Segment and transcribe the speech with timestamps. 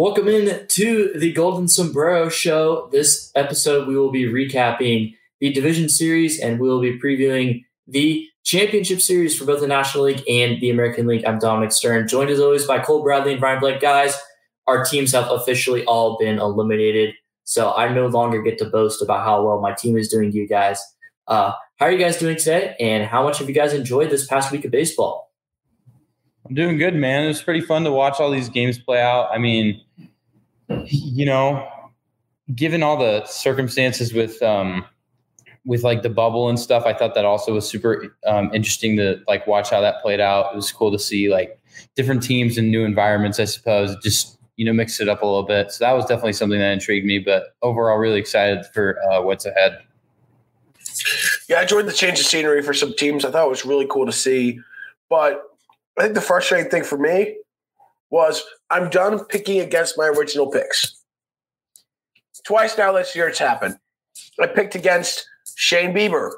[0.00, 2.88] Welcome in to the Golden Sombrero Show.
[2.90, 8.26] This episode, we will be recapping the Division Series and we will be previewing the
[8.42, 11.26] Championship Series for both the National League and the American League.
[11.26, 13.82] I'm Dominic Stern, joined as always by Cole Bradley and Brian Blake.
[13.82, 14.16] Guys,
[14.66, 17.14] our teams have officially all been eliminated,
[17.44, 20.32] so I no longer get to boast about how well my team is doing.
[20.32, 20.82] You guys,
[21.28, 22.74] uh, how are you guys doing today?
[22.80, 25.30] And how much have you guys enjoyed this past week of baseball?
[26.48, 27.24] I'm doing good, man.
[27.24, 29.28] It was pretty fun to watch all these games play out.
[29.30, 29.80] I mean,
[30.86, 31.66] you know,
[32.54, 34.84] given all the circumstances with um
[35.64, 39.20] with like the bubble and stuff, I thought that also was super um, interesting to
[39.28, 40.52] like watch how that played out.
[40.52, 41.60] It was cool to see like
[41.94, 43.38] different teams and new environments.
[43.38, 45.72] I suppose just you know mix it up a little bit.
[45.72, 47.18] So that was definitely something that intrigued me.
[47.18, 49.78] But overall, really excited for uh, what's ahead.
[51.48, 53.24] Yeah, I enjoyed the change of scenery for some teams.
[53.24, 54.58] I thought it was really cool to see,
[55.08, 55.42] but
[55.98, 57.36] I think the frustrating thing for me
[58.10, 61.02] was I'm done picking against my original picks.
[62.44, 63.78] Twice now this year it's happened.
[64.40, 66.32] I picked against Shane Bieber.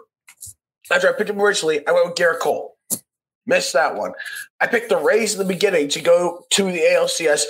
[0.91, 2.77] After I picked him originally, I went with Gerrit Cole.
[3.47, 4.12] Missed that one.
[4.61, 7.45] I picked the Rays in the beginning to go to the ALCS.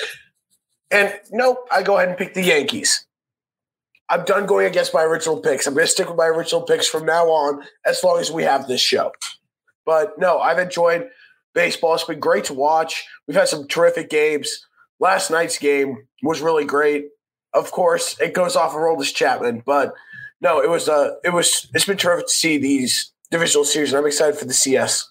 [0.90, 3.06] And nope, I go ahead and pick the Yankees.
[4.08, 5.66] I'm done going against my original picks.
[5.66, 8.42] I'm going to stick with my original picks from now on as long as we
[8.42, 9.12] have this show.
[9.84, 11.08] But no, I've enjoyed–
[11.54, 11.94] baseball.
[11.94, 13.06] It's been great to watch.
[13.26, 14.66] We've had some terrific games.
[15.00, 17.06] Last night's game was really great.
[17.54, 19.94] Of course, it goes off of Aroldis Chapman, but
[20.40, 23.98] no, it was uh it was it's been terrific to see these divisional series, and
[23.98, 25.10] I'm excited for the CS.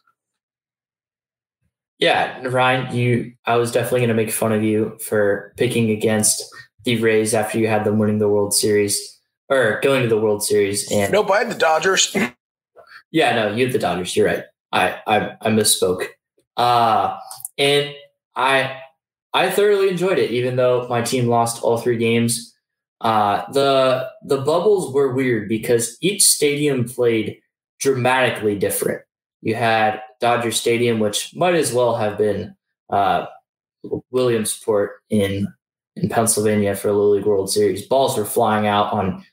[2.00, 6.44] Yeah, Ryan, you I was definitely gonna make fun of you for picking against
[6.84, 9.19] the Rays after you had them winning the World Series
[9.50, 12.16] or going to the World Series and no, by the Dodgers.
[13.12, 14.16] yeah, no, you had the Dodgers.
[14.16, 14.44] You're right.
[14.72, 16.08] I I, I misspoke.
[16.58, 17.18] Uh,
[17.58, 17.94] and
[18.36, 18.80] I
[19.34, 22.54] I thoroughly enjoyed it, even though my team lost all three games.
[23.00, 27.40] Uh, the the bubbles were weird because each stadium played
[27.80, 29.02] dramatically different.
[29.42, 32.56] You had Dodger Stadium, which might as well have been
[32.90, 33.25] uh,
[34.12, 35.48] Williamsport in
[35.96, 37.88] in Pennsylvania for the Little League World Series.
[37.88, 39.25] Balls were flying out on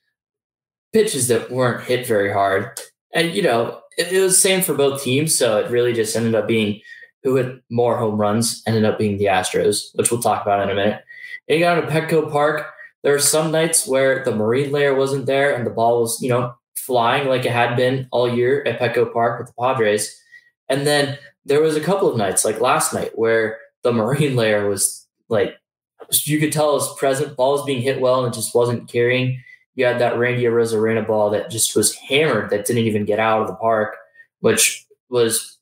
[0.93, 2.81] pitches that weren't hit very hard,
[3.15, 5.35] and you know it, it was same for both teams.
[5.35, 6.81] So it really just ended up being
[7.23, 10.71] who had more home runs ended up being the Astros, which we'll talk about in
[10.71, 11.05] a minute.
[11.49, 12.67] You got to Petco Park.
[13.03, 16.29] There are some nights where the marine layer wasn't there and the ball was, you
[16.29, 20.21] know, flying like it had been all year at Petco Park with the Padres.
[20.69, 24.69] And then there was a couple of nights, like last night, where the marine layer
[24.69, 25.57] was like
[26.11, 27.37] you could tell it was present.
[27.37, 29.43] Ball was being hit well and it just wasn't carrying.
[29.75, 33.43] You had that Randy Arozarena ball that just was hammered that didn't even get out
[33.43, 33.97] of the park,
[34.41, 35.59] which was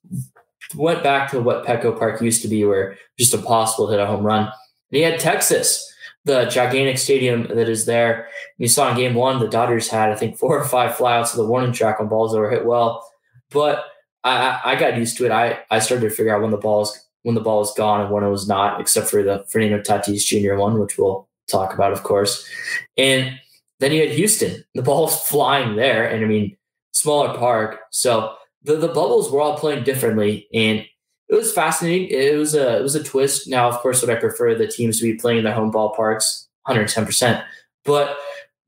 [0.74, 4.06] went back to what Petco Park used to be, where just impossible to hit a
[4.06, 4.42] home run.
[4.42, 4.52] And
[4.90, 5.92] he had Texas,
[6.24, 8.28] the gigantic stadium that is there.
[8.58, 11.36] You saw in game one, the Dodgers had, I think, four or five flyouts to
[11.36, 13.08] the warning track on balls that were hit well.
[13.50, 13.84] But
[14.24, 15.32] I, I got used to it.
[15.32, 18.10] I, I started to figure out when the ball's when the ball was gone and
[18.12, 20.54] when it was not, except for the Fernando Tatis Jr.
[20.54, 22.48] one, which we'll talk about, of course.
[22.96, 23.36] And
[23.80, 24.64] then you had Houston.
[24.76, 26.08] The ball was flying there.
[26.08, 26.56] And I mean,
[26.92, 27.80] smaller park.
[27.90, 30.84] So the, the bubbles were all playing differently and
[31.28, 32.08] it was fascinating.
[32.08, 33.48] It was a it was a twist.
[33.48, 36.46] Now, of course, would I prefer the teams to be playing in their home ballparks,
[36.68, 37.42] 110%.
[37.84, 38.16] But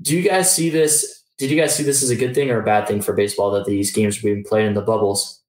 [0.03, 1.23] do you guys see this?
[1.37, 3.53] Did you guys see this as a good thing or a bad thing for baseball
[3.53, 5.41] that these games are being played in the bubbles?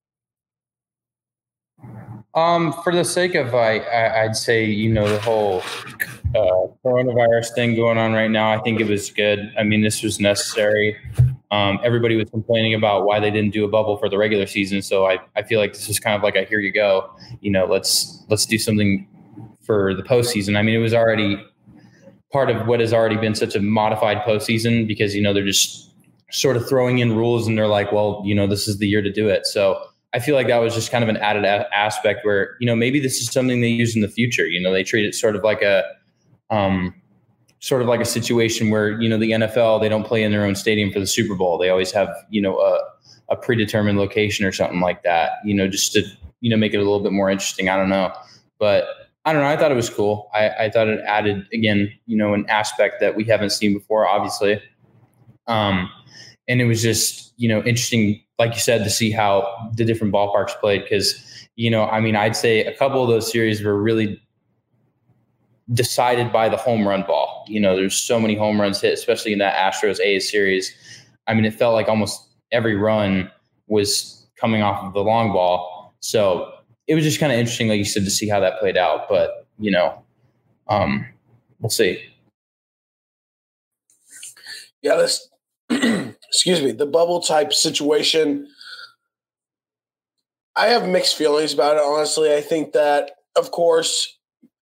[2.35, 5.63] Um, for the sake of I, I would say you know the whole
[6.35, 8.51] uh, coronavirus thing going on right now.
[8.51, 9.51] I think it was good.
[9.57, 10.95] I mean, this was necessary.
[11.51, 14.81] Um, everybody was complaining about why they didn't do a bubble for the regular season.
[14.81, 17.09] So I, I feel like this is kind of like a here you go.
[17.41, 19.07] You know, let's let's do something
[19.61, 20.57] for the postseason.
[20.57, 21.43] I mean, it was already
[22.31, 25.91] part of what has already been such a modified postseason because you know they're just
[26.31, 29.01] sort of throwing in rules and they're like, well, you know, this is the year
[29.01, 29.47] to do it.
[29.47, 29.83] So
[30.13, 32.75] I feel like that was just kind of an added a- aspect where you know
[32.75, 34.45] maybe this is something they use in the future.
[34.45, 35.83] You know, they treat it sort of like a
[36.49, 36.93] um,
[37.59, 40.45] sort of like a situation where you know the NFL they don't play in their
[40.45, 41.57] own stadium for the Super Bowl.
[41.57, 42.79] They always have you know a,
[43.29, 45.33] a predetermined location or something like that.
[45.43, 46.03] You know, just to
[46.41, 47.69] you know make it a little bit more interesting.
[47.69, 48.13] I don't know,
[48.59, 48.85] but
[49.25, 49.49] I don't know.
[49.49, 50.29] I thought it was cool.
[50.33, 54.07] I, I thought it added again, you know, an aspect that we haven't seen before,
[54.07, 54.61] obviously.
[55.47, 55.89] Um,
[56.47, 60.13] and it was just you know interesting, like you said, to see how the different
[60.13, 61.25] ballparks played because
[61.59, 64.21] you know, I mean, I'd say a couple of those series were really
[65.73, 67.45] decided by the home run ball.
[67.47, 70.73] You know, there's so many home runs hit, especially in that Astros A series.
[71.27, 73.31] I mean, it felt like almost every run
[73.67, 75.93] was coming off of the long ball.
[75.99, 76.51] So
[76.87, 79.07] it was just kind of interesting, like you said, to see how that played out.
[79.09, 80.03] But you know,
[80.67, 81.05] um,
[81.59, 82.03] we'll see.
[84.81, 85.29] Yeah, this
[85.69, 88.47] excuse me, the bubble type situation.
[90.55, 92.33] I have mixed feelings about it, honestly.
[92.33, 94.18] I think that, of course,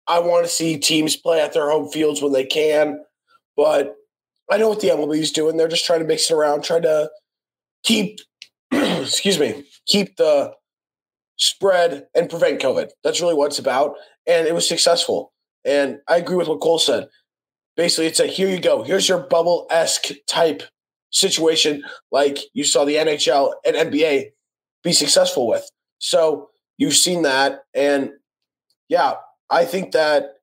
[0.07, 3.03] I want to see teams play at their home fields when they can,
[3.55, 3.95] but
[4.51, 5.57] I know what the MLB is doing.
[5.57, 7.09] They're just trying to mix it around, trying to
[7.83, 8.19] keep,
[8.71, 10.53] excuse me, keep the
[11.37, 12.89] spread and prevent COVID.
[13.03, 13.95] That's really what it's about.
[14.27, 15.33] And it was successful.
[15.63, 17.07] And I agree with what Cole said.
[17.75, 18.83] Basically, it's a here you go.
[18.83, 20.63] Here's your bubble esque type
[21.11, 24.27] situation, like you saw the NHL and NBA
[24.83, 25.69] be successful with.
[25.97, 27.61] So you've seen that.
[27.73, 28.11] And
[28.87, 29.15] yeah,
[29.49, 30.35] I think that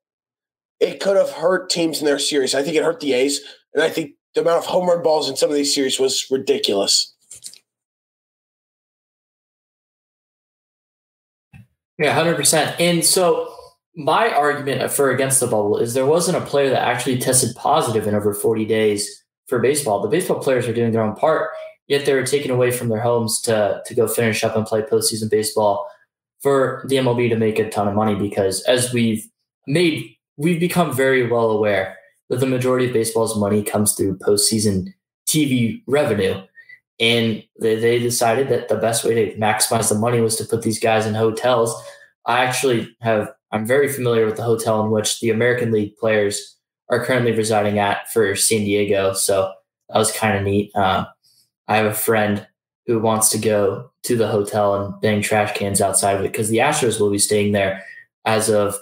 [0.79, 2.55] it could have hurt teams in their series.
[2.55, 3.41] I think it hurt the A's.
[3.73, 6.25] And I think the amount of home run balls in some of these series was
[6.29, 7.13] ridiculous.
[11.97, 12.75] Yeah, 100%.
[12.79, 13.53] And so
[13.95, 18.07] my argument for against the bubble is there wasn't a player that actually tested positive
[18.07, 20.01] in over 40 days for baseball.
[20.01, 21.51] The baseball players are doing their own part,
[21.87, 24.81] yet they were taken away from their homes to, to go finish up and play
[24.81, 25.87] postseason baseball
[26.43, 29.25] for the MLB to make a ton of money because as we've
[29.65, 31.97] made, we've become very well aware
[32.29, 34.93] that the majority of baseball's money comes through postseason
[35.27, 36.41] TV revenue.
[36.99, 40.61] And they, they decided that the best way to maximize the money was to put
[40.61, 41.73] these guys in hotels.
[42.25, 46.57] I actually have, I'm very familiar with the hotel in which the American League players
[46.89, 49.13] are currently residing at for San Diego.
[49.13, 49.51] So
[49.89, 50.71] that was kind of neat.
[50.75, 51.05] Uh,
[51.67, 52.45] I have a friend
[52.85, 56.49] who wants to go to the hotel and bang trash cans outside of it because
[56.49, 57.83] the Astros will be staying there
[58.25, 58.75] as of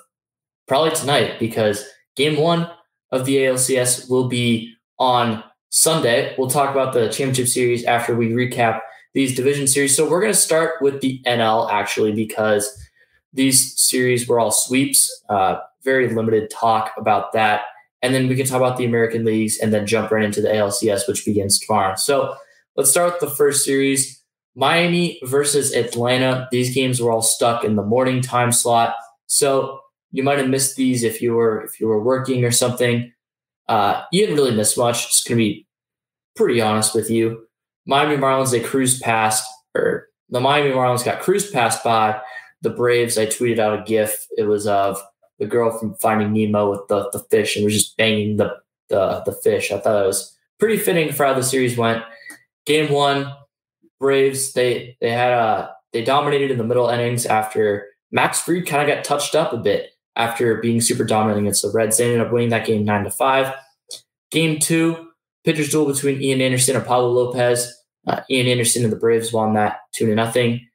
[0.67, 2.69] probably tonight because game one
[3.11, 6.35] of the ALCS will be on Sunday.
[6.37, 8.79] We'll talk about the championship series after we recap
[9.13, 9.95] these division series.
[9.95, 12.77] So we're going to start with the NL actually because
[13.33, 15.23] these series were all sweeps.
[15.29, 17.63] Uh, very limited talk about that.
[18.01, 20.47] And then we can talk about the American leagues and then jump right into the
[20.47, 21.95] ALCS, which begins tomorrow.
[21.95, 22.35] So
[22.75, 24.20] let's start with the first series
[24.55, 26.47] Miami versus Atlanta.
[26.51, 28.95] These games were all stuck in the morning time slot.
[29.27, 29.79] So
[30.11, 33.11] you might have missed these if you were if you were working or something.
[33.69, 35.07] Uh, you didn't really miss much.
[35.07, 35.65] Just gonna be
[36.35, 37.47] pretty honest with you.
[37.85, 42.19] Miami Marlins they cruised past, or the Miami Marlins got cruised past by
[42.61, 43.17] the Braves.
[43.17, 44.27] I tweeted out a GIF.
[44.37, 45.01] It was of
[45.39, 48.57] the girl from Finding Nemo with the, the fish and was just banging the,
[48.89, 49.71] the the fish.
[49.71, 52.03] I thought it was pretty fitting for how the series went.
[52.65, 53.33] Game one,
[54.01, 58.81] Braves they they had a they dominated in the middle innings after Max Fried kind
[58.81, 61.97] of got touched up a bit after being super dominant against the Reds.
[61.97, 63.53] They ended up winning that game nine to five.
[64.31, 65.11] Game two,
[65.45, 67.73] pitchers duel between Ian Anderson and Pablo Lopez.
[68.07, 70.67] Uh, Ian Anderson and the Braves won that two to nothing.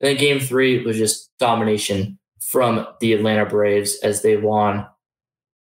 [0.00, 4.86] Then game three was just domination from the Atlanta Braves as they won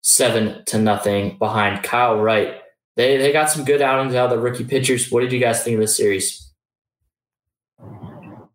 [0.01, 2.55] seven to nothing behind Kyle Wright.
[2.97, 5.09] They they got some good outings out of the rookie pitchers.
[5.09, 6.42] What did you guys think of this series?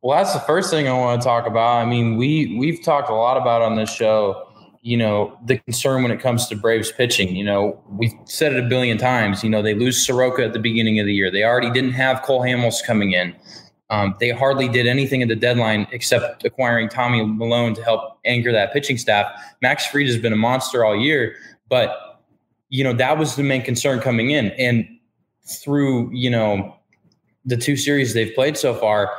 [0.09, 1.83] Well, that's the first thing I want to talk about.
[1.83, 4.49] I mean, we we've talked a lot about on this show
[4.81, 7.37] you know, the concern when it comes to Braves pitching.
[7.37, 9.45] You know, we've said it a billion times.
[9.45, 11.31] You know, they lose Soroka at the beginning of the year.
[11.31, 13.37] They already didn't have Cole Hamels coming in.
[13.91, 18.51] Um, they hardly did anything at the deadline except acquiring Tommy Milone to help anchor
[18.51, 19.31] that pitching staff.
[19.61, 21.37] Max Fried has been a monster all year,
[21.69, 22.23] but
[22.71, 24.89] you know that was the main concern coming in, and
[25.63, 26.79] through you know
[27.45, 29.11] the two series they've played so far,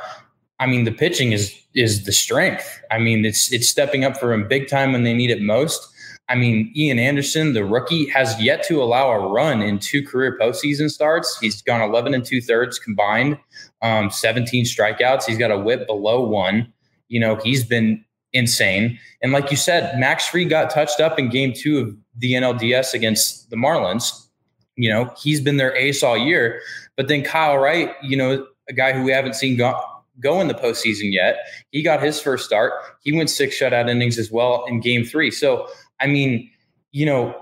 [0.60, 2.80] I mean, the pitching is is the strength.
[2.90, 5.88] I mean, it's it's stepping up for them big time when they need it most.
[6.28, 10.38] I mean, Ian Anderson, the rookie, has yet to allow a run in two career
[10.40, 11.36] postseason starts.
[11.40, 13.36] He's gone 11 and two thirds combined,
[13.82, 15.24] um, 17 strikeouts.
[15.24, 16.72] He's got a whip below one.
[17.08, 18.96] You know, he's been insane.
[19.22, 22.94] And like you said, Max Fried got touched up in game two of the NLDS
[22.94, 24.28] against the Marlins.
[24.76, 26.60] You know, he's been their ace all year.
[26.96, 29.78] But then Kyle Wright, you know, a guy who we haven't seen go,
[30.20, 31.38] go in the postseason yet.
[31.70, 32.72] He got his first start.
[33.02, 35.30] He went six shutout innings as well in game three.
[35.30, 35.68] So,
[36.00, 36.50] I mean,
[36.92, 37.34] you know,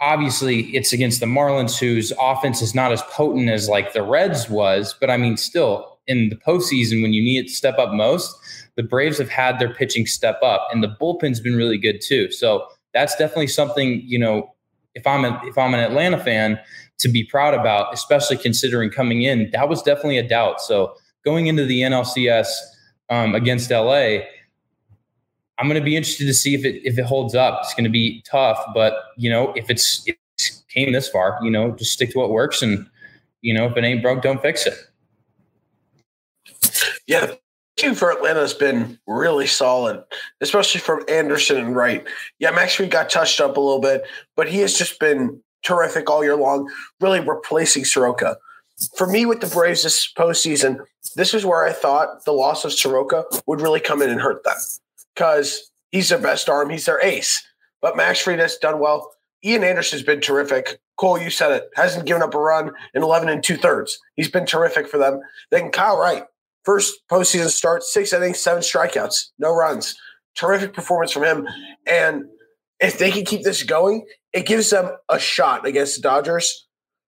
[0.00, 4.48] obviously it's against the Marlins, whose offense is not as potent as like the Reds
[4.48, 4.94] was.
[5.00, 8.34] But I mean, still in the postseason, when you need it to step up most,
[8.76, 12.30] the Braves have had their pitching step up, and the bullpen's been really good too.
[12.30, 14.52] So that's definitely something you know.
[14.94, 16.58] If I'm a, if I'm an Atlanta fan,
[16.98, 20.60] to be proud about, especially considering coming in, that was definitely a doubt.
[20.60, 20.94] So
[21.26, 22.46] going into the NLCS
[23.10, 24.20] um, against LA,
[25.58, 27.60] I'm going to be interested to see if it if it holds up.
[27.62, 30.16] It's going to be tough, but you know, if it's it
[30.68, 32.86] came this far, you know, just stick to what works, and
[33.42, 34.74] you know, if it ain't broke, don't fix it.
[37.06, 37.34] Yeah,
[37.76, 40.02] team for Atlanta has been really solid,
[40.40, 42.06] especially from Anderson and Wright.
[42.38, 44.04] Yeah, Max Fried got touched up a little bit,
[44.36, 48.36] but he has just been terrific all year long, really replacing Soroka.
[48.96, 50.80] For me, with the Braves this postseason,
[51.14, 54.44] this is where I thought the loss of Soroka would really come in and hurt
[54.44, 54.56] them
[55.14, 57.42] because he's their best arm, he's their ace.
[57.80, 59.12] But Max Fried has done well.
[59.44, 60.78] Ian Anderson's been terrific.
[60.98, 63.98] Cole, you said it, hasn't given up a run in 11 and two thirds.
[64.16, 65.20] He's been terrific for them.
[65.50, 66.24] Then Kyle Wright,
[66.64, 69.94] first postseason start, six innings, seven strikeouts, no runs.
[70.34, 71.48] Terrific performance from him.
[71.86, 72.24] And
[72.80, 76.66] if they can keep this going, it gives them a shot against the Dodgers.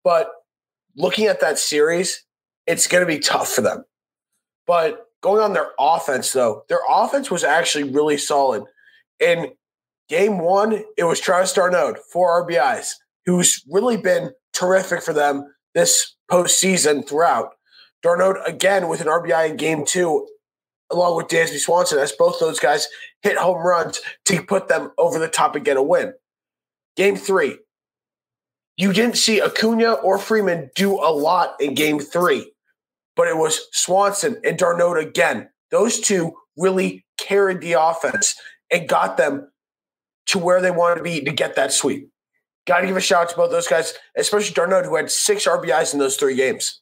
[0.04, 0.30] But
[1.00, 2.24] looking at that series,
[2.66, 3.84] it's going to be tough for them.
[4.66, 8.64] But going on their offense, though, their offense was actually really solid.
[9.18, 9.52] In
[10.08, 12.92] game one, it was Travis d'Arnaud, four RBIs,
[13.26, 17.54] who's really been terrific for them this postseason throughout.
[18.02, 20.26] d'Arnaud again with an RBI in game two,
[20.90, 22.88] along with Dansby Swanson, as both those guys
[23.22, 26.12] hit home runs to put them over the top and get a win.
[26.96, 27.58] Game three,
[28.80, 32.50] you didn't see Acuna or Freeman do a lot in game three,
[33.14, 35.50] but it was Swanson and d'Arnaud again.
[35.70, 38.34] Those two really carried the offense
[38.72, 39.50] and got them
[40.28, 42.08] to where they wanted to be to get that sweep.
[42.66, 45.46] Got to give a shout out to both those guys, especially d'Arnaud, who had six
[45.46, 46.80] RBIs in those three games.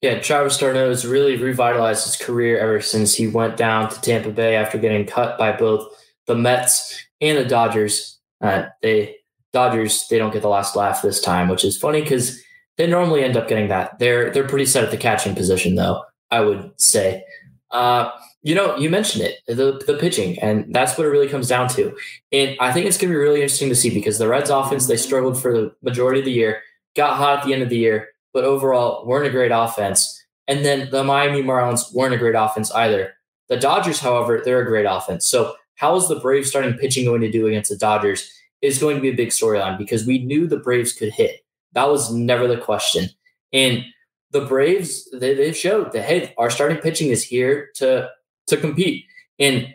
[0.00, 4.30] Yeah, Travis d'Arnaud has really revitalized his career ever since he went down to Tampa
[4.30, 5.86] Bay after getting cut by both
[6.26, 8.18] the Mets and the Dodgers.
[8.40, 9.19] Uh, they
[9.52, 12.40] Dodgers they don't get the last laugh this time, which is funny because
[12.76, 13.98] they normally end up getting that.
[13.98, 16.02] They're they're pretty set at the catching position though.
[16.30, 17.24] I would say.
[17.70, 18.10] Uh,
[18.42, 21.68] you know, you mentioned it, the the pitching, and that's what it really comes down
[21.70, 21.94] to.
[22.32, 24.86] And I think it's going to be really interesting to see because the Reds' offense
[24.86, 26.62] they struggled for the majority of the year,
[26.96, 30.24] got hot at the end of the year, but overall weren't a great offense.
[30.48, 33.14] And then the Miami Marlins weren't a great offense either.
[33.48, 35.26] The Dodgers, however, they're a great offense.
[35.26, 38.30] So how is the Braves starting pitching going to do against the Dodgers?
[38.62, 41.40] Is going to be a big storyline because we knew the Braves could hit.
[41.72, 43.08] That was never the question.
[43.52, 43.84] And
[44.32, 48.08] the Braves, they, they've showed that hey, our starting pitching is here to
[48.48, 49.04] to compete.
[49.38, 49.74] And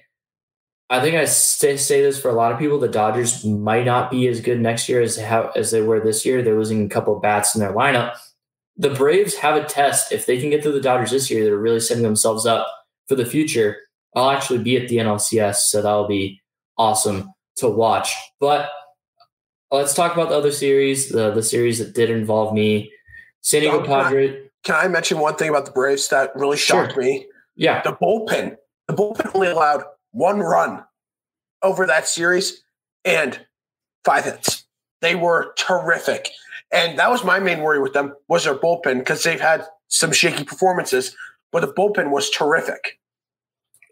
[0.90, 4.12] I think I say, say this for a lot of people: the Dodgers might not
[4.12, 6.42] be as good next year as how as they were this year.
[6.42, 8.16] They're losing a couple of bats in their lineup.
[8.78, 11.44] The Braves have a test if they can get through the Dodgers this year.
[11.44, 12.68] They're really setting themselves up
[13.08, 13.78] for the future.
[14.16, 16.42] I'll actually be at the NLCS, so that'll be
[16.78, 18.14] awesome to watch.
[18.40, 18.70] But
[19.72, 22.92] uh, let's talk about the other series, the the series that did involve me.
[23.42, 24.50] San Diego Padres.
[24.64, 27.04] Can I mention one thing about the Braves that really shocked sure.
[27.04, 27.28] me?
[27.56, 27.84] Yeah.
[27.84, 28.56] The bullpen.
[28.88, 30.84] The bullpen only allowed one run
[31.62, 32.64] over that series
[33.04, 33.46] and
[34.04, 34.66] five hits.
[35.02, 36.30] They were terrific.
[36.72, 40.12] And that was my main worry with them was their bullpen because they've had some
[40.12, 41.16] shaky performances,
[41.52, 43.00] but the bullpen was terrific.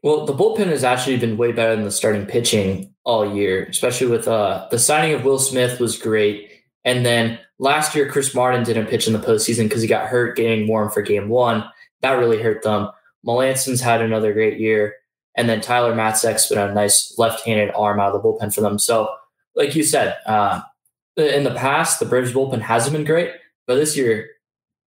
[0.04, 4.08] Well, the bullpen has actually been way better than the starting pitching all year, especially
[4.08, 6.52] with uh, the signing of Will Smith was great.
[6.84, 10.36] And then last year, Chris Martin didn't pitch in the postseason because he got hurt
[10.36, 11.64] getting warm for game one.
[12.02, 12.90] That really hurt them.
[13.24, 14.96] Melancon's had another great year.
[15.38, 18.78] And then Tyler Matzek's been a nice left-handed arm out of the bullpen for them.
[18.78, 19.10] So,
[19.56, 20.62] like you said, uh,
[21.16, 23.32] in the past, the Braves bullpen hasn't been great,
[23.66, 24.30] but this year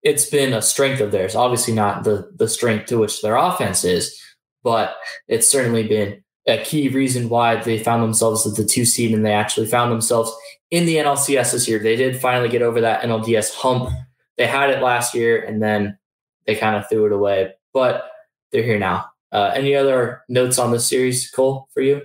[0.04, 1.36] it's been a strength of theirs.
[1.36, 4.20] Obviously, not the the strength to which their offense is,
[4.68, 4.98] but
[5.30, 9.26] it's certainly been a key reason why they found themselves at the two seed and
[9.26, 10.30] they actually found themselves
[10.72, 11.80] in the NLCS this year.
[11.80, 13.90] They did finally get over that NLDS hump.
[14.36, 15.98] They had it last year and then
[16.46, 17.54] they kind of threw it away.
[17.74, 18.12] But
[18.52, 19.06] they're here now.
[19.32, 22.02] Uh, any other notes on this series, Cole, for you?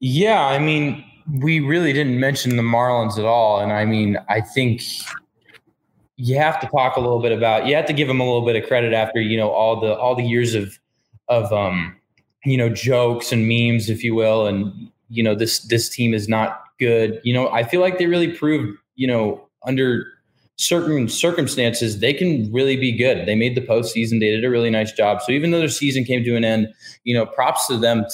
[0.00, 1.02] Yeah, I mean,
[1.32, 4.82] we really didn't mention the Marlins at all, and I mean, I think
[6.20, 7.66] you have to talk a little bit about.
[7.66, 9.96] You have to give them a little bit of credit after you know all the
[9.98, 10.78] all the years of
[11.30, 11.96] of um
[12.44, 16.28] you know jokes and memes, if you will, and you know this this team is
[16.28, 17.20] not good.
[17.24, 20.06] You know, I feel like they really proved you know under
[20.56, 23.26] certain circumstances, they can really be good.
[23.26, 24.20] They made the postseason.
[24.20, 25.22] They did a really nice job.
[25.22, 26.68] So even though their season came to an end,
[27.04, 28.04] you know, props to them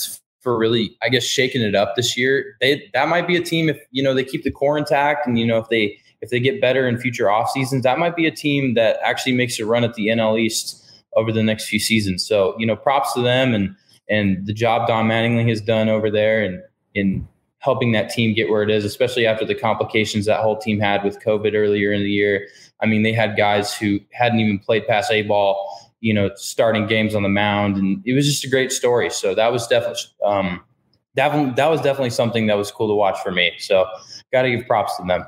[0.46, 2.56] for really, I guess, shaking it up this year.
[2.61, 5.37] They that might be a team if you know they keep the core intact, and
[5.38, 8.26] you know if they if they get better in future off seasons, that might be
[8.26, 10.85] a team that actually makes a run at the NL East
[11.16, 12.26] over the next few seasons.
[12.26, 13.75] So you know, props to them and
[14.08, 16.62] and the job Don Mattingly has done over there and
[16.94, 17.26] in
[17.58, 21.02] helping that team get where it is, especially after the complications that whole team had
[21.02, 22.46] with COVID earlier in the year.
[22.80, 26.87] I mean, they had guys who hadn't even played past A ball, you know, starting
[26.87, 29.11] games on the mound, and it was just a great story.
[29.11, 30.62] So that was definitely um,
[31.16, 33.52] that that was definitely something that was cool to watch for me.
[33.58, 33.87] So
[34.32, 35.25] got to give props to them.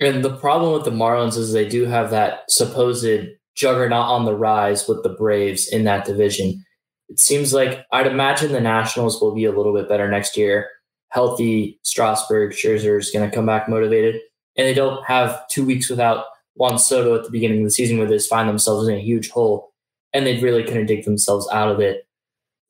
[0.00, 4.36] And the problem with the Marlins is they do have that supposed juggernaut on the
[4.36, 6.64] rise with the Braves in that division.
[7.08, 10.68] It seems like I'd imagine the Nationals will be a little bit better next year.
[11.08, 14.20] Healthy Strasburg, Scherzer is going to come back motivated,
[14.56, 17.98] and they don't have two weeks without Juan Soto at the beginning of the season
[17.98, 19.72] where they just find themselves in a huge hole,
[20.12, 22.06] and they really couldn't dig themselves out of it.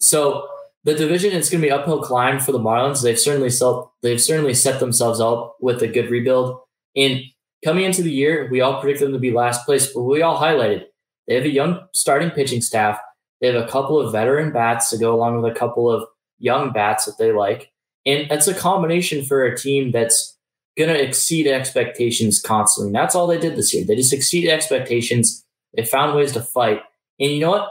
[0.01, 0.49] So
[0.85, 3.03] the division is going to be uphill climb for the Marlins.
[3.03, 6.61] They've certainly self, they've certainly set themselves up with a good rebuild.
[6.97, 7.23] And
[7.65, 10.41] coming into the year, we all predicted them to be last place, but we all
[10.41, 10.85] highlighted
[11.29, 12.99] they have a young starting pitching staff.
[13.41, 16.73] They have a couple of veteran bats to go along with a couple of young
[16.73, 17.71] bats that they like.
[18.07, 20.37] And it's a combination for a team that's
[20.77, 22.89] going to exceed expectations constantly.
[22.89, 23.85] And that's all they did this year.
[23.85, 25.45] They just exceeded expectations.
[25.77, 26.81] They found ways to fight.
[27.21, 27.69] And you know what?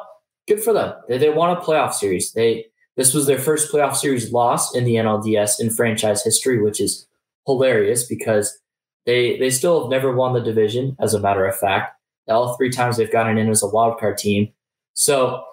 [0.48, 0.94] Good for them.
[1.10, 2.32] They, they won a playoff series.
[2.34, 6.82] They this was their first playoff series loss in the NLDS in franchise history, which
[6.82, 7.08] is
[7.46, 8.58] hilarious because
[9.07, 11.95] they they still have never won the division, as a matter of fact.
[12.27, 14.53] All three times they've gotten in as a wild card team.
[14.93, 15.43] So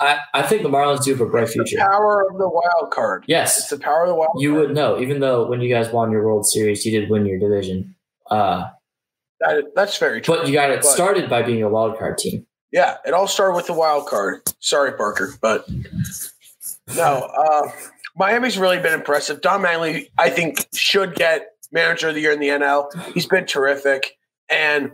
[0.00, 1.76] I, I think the Marlins do have a bright future.
[1.76, 3.24] The power of the wild card.
[3.28, 3.58] Yes.
[3.58, 4.66] It's the power of the wild You card.
[4.66, 7.38] would know, even though when you guys won your World Series, you did win your
[7.38, 7.94] division.
[8.30, 8.68] Uh,
[9.40, 10.36] That, that's very true.
[10.36, 12.46] but you got it But- started by being a wild card team.
[12.72, 14.42] Yeah, it all started with the wild card.
[14.60, 15.66] Sorry, Parker, but
[16.94, 17.30] no.
[17.36, 17.70] Uh,
[18.18, 19.40] Miami's really been impressive.
[19.40, 22.92] Don Mattingly, I think, should get manager of the year in the NL.
[23.12, 24.16] He's been terrific,
[24.48, 24.92] and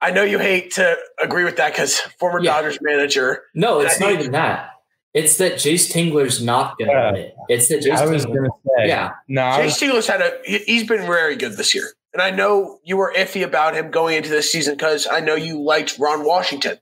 [0.00, 2.52] I know you hate to agree with that because former Yeah.
[2.54, 3.44] Dodgers manager.
[3.54, 4.70] No, it's not even that.
[5.12, 7.12] It's that Jayce Tingler's not going to Yeah.
[7.12, 7.34] win it.
[7.48, 8.34] It's that Jayce I was Tingler.
[8.36, 9.10] going to say, Yeah.
[9.28, 10.38] no, I Jay was, Steelers had a.
[10.44, 14.16] He's been very good this year, and I know you were iffy about him going
[14.16, 16.78] into this season because I know you liked Ron Washington,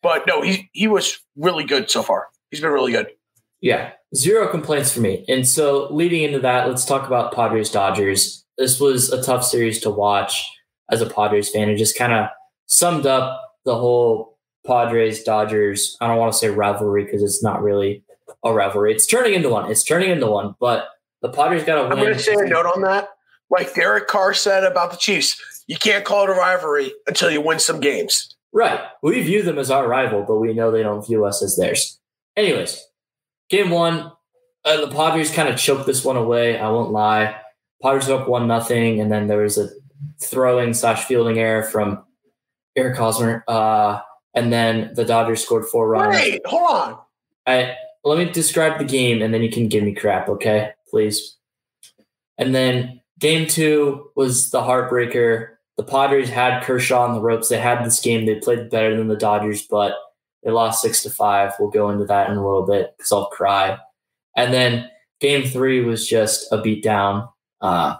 [0.00, 2.28] but no, he he was really good so far.
[2.50, 3.08] He's been really good.
[3.60, 5.24] Yeah, zero complaints for me.
[5.28, 8.44] And so leading into that, let's talk about Padres Dodgers.
[8.58, 10.46] This was a tough series to watch
[10.90, 11.68] as a Padres fan.
[11.68, 12.28] It just kind of
[12.66, 15.96] summed up the whole Padres Dodgers.
[16.00, 18.04] I don't want to say rivalry because it's not really
[18.44, 18.92] a rivalry.
[18.92, 19.70] It's turning into one.
[19.70, 20.54] It's turning into one.
[20.60, 20.88] But
[21.22, 21.92] the Padres got to win.
[21.92, 23.08] I'm going to say a note on that.
[23.50, 27.40] Like Derek Carr said about the Chiefs, you can't call it a rivalry until you
[27.40, 28.34] win some games.
[28.52, 28.80] Right.
[29.02, 32.00] We view them as our rival, but we know they don't view us as theirs.
[32.36, 32.82] Anyways,
[33.48, 34.12] game one,
[34.64, 36.58] uh, the Padres kind of choked this one away.
[36.58, 37.36] I won't lie.
[37.82, 39.68] Padres up one nothing, and then there was a
[40.22, 42.04] throwing slash fielding error from
[42.74, 43.44] Eric Hosmer.
[43.46, 44.00] Uh,
[44.34, 46.14] and then the Dodgers scored four runs.
[46.14, 46.98] Wait, hold on.
[47.46, 50.72] I let me describe the game and then you can give me crap, okay?
[50.88, 51.36] Please.
[52.38, 55.48] And then game two was the heartbreaker.
[55.76, 57.48] The Padres had Kershaw on the ropes.
[57.48, 58.26] They had this game.
[58.26, 59.94] They played better than the Dodgers, but
[60.46, 61.54] they lost six to five.
[61.58, 63.76] We'll go into that in a little bit because I'll cry.
[64.36, 64.88] And then
[65.20, 67.28] game three was just a beatdown.
[67.60, 67.96] Uh,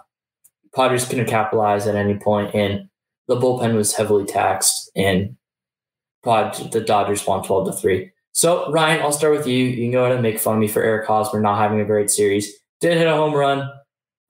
[0.73, 2.87] Padres couldn't capitalize at any point, and
[3.27, 4.89] the bullpen was heavily taxed.
[4.95, 5.35] And
[6.23, 8.11] Pod, the Dodgers won twelve to three.
[8.31, 9.65] So, Ryan, I'll start with you.
[9.65, 11.85] You can go ahead and make fun of me for Eric Hosmer not having a
[11.85, 12.53] great series.
[12.79, 13.69] Did hit a home run,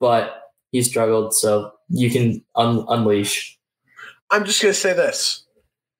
[0.00, 1.34] but he struggled.
[1.34, 3.56] So you can un- unleash.
[4.30, 5.46] I'm just to say this.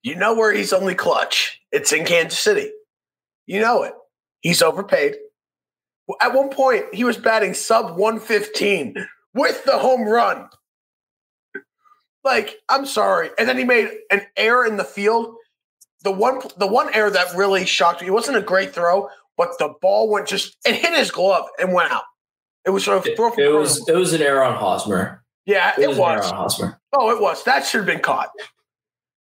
[0.01, 1.58] You know where he's only clutch?
[1.71, 2.71] It's in Kansas City.
[3.45, 3.93] You know it.
[4.41, 5.15] He's overpaid.
[6.21, 8.95] At one point, he was batting sub 115
[9.35, 10.49] with the home run.
[12.23, 13.29] Like, I'm sorry.
[13.37, 15.35] And then he made an error in the field.
[16.03, 19.57] The one the one error that really shocked me, it wasn't a great throw, but
[19.59, 22.03] the ball went just it hit his glove and went out.
[22.65, 25.23] It was a It, throw from it was it was an error on Hosmer.
[25.45, 26.07] yeah, It, it was, was.
[26.07, 26.81] an error on Hosmer.
[26.93, 27.43] Oh, it was.
[27.43, 28.29] That should have been caught.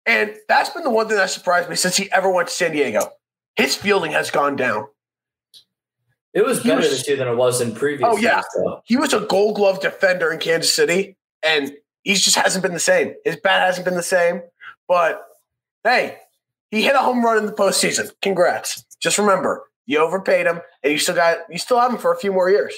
[0.08, 2.72] And that's been the one thing that surprised me since he ever went to San
[2.72, 3.12] Diego.
[3.56, 4.86] His fielding has gone down.
[6.32, 8.08] It was better was- this year than it was in previous.
[8.10, 8.42] Oh, yeah.
[8.56, 8.80] years.
[8.86, 11.72] He was a gold glove defender in Kansas City, and
[12.04, 13.14] he just hasn't been the same.
[13.24, 14.40] His bat hasn't been the same.
[14.86, 15.22] But
[15.84, 16.16] hey,
[16.70, 18.10] he hit a home run in the postseason.
[18.22, 18.84] Congrats.
[19.00, 22.16] Just remember, you overpaid him, and you still got you still have him for a
[22.18, 22.74] few more years.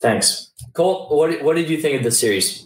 [0.00, 1.08] Thanks, Cole.
[1.16, 2.64] What did- what did you think of the series?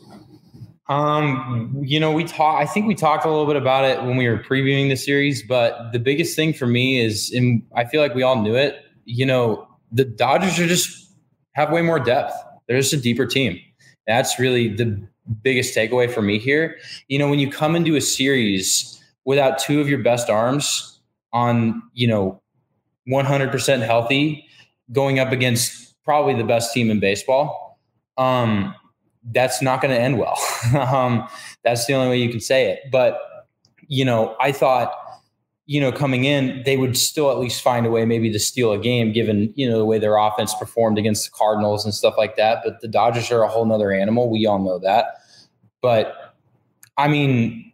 [0.88, 2.62] Um, you know, we talked.
[2.62, 5.42] I think we talked a little bit about it when we were previewing the series,
[5.42, 8.84] but the biggest thing for me is, and I feel like we all knew it.
[9.04, 11.12] You know, the Dodgers are just
[11.52, 12.34] have way more depth.
[12.66, 13.60] They're just a deeper team.
[14.06, 15.00] That's really the
[15.42, 16.78] biggest takeaway for me here.
[17.08, 21.00] You know, when you come into a series without two of your best arms
[21.32, 22.42] on, you know,
[23.08, 24.46] 100% healthy,
[24.90, 27.78] going up against probably the best team in baseball.
[28.18, 28.74] Um,
[29.30, 30.38] that's not going to end well.
[30.94, 31.28] um,
[31.62, 32.80] that's the only way you can say it.
[32.90, 33.20] But,
[33.86, 34.94] you know, I thought,
[35.66, 38.72] you know, coming in, they would still at least find a way maybe to steal
[38.72, 42.14] a game given, you know, the way their offense performed against the Cardinals and stuff
[42.18, 42.62] like that.
[42.64, 44.28] But the Dodgers are a whole nother animal.
[44.28, 45.18] We all know that.
[45.80, 46.34] But
[46.96, 47.72] I mean,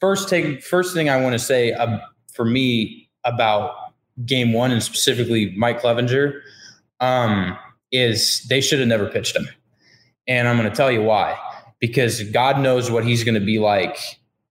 [0.00, 1.98] first take first thing I want to say uh,
[2.32, 3.74] for me about
[4.24, 6.40] game one and specifically Mike Clevinger
[7.00, 7.56] um,
[7.92, 9.48] is they should have never pitched him,
[10.28, 11.36] and I'm going to tell you why.
[11.80, 13.96] Because God knows what he's going to be like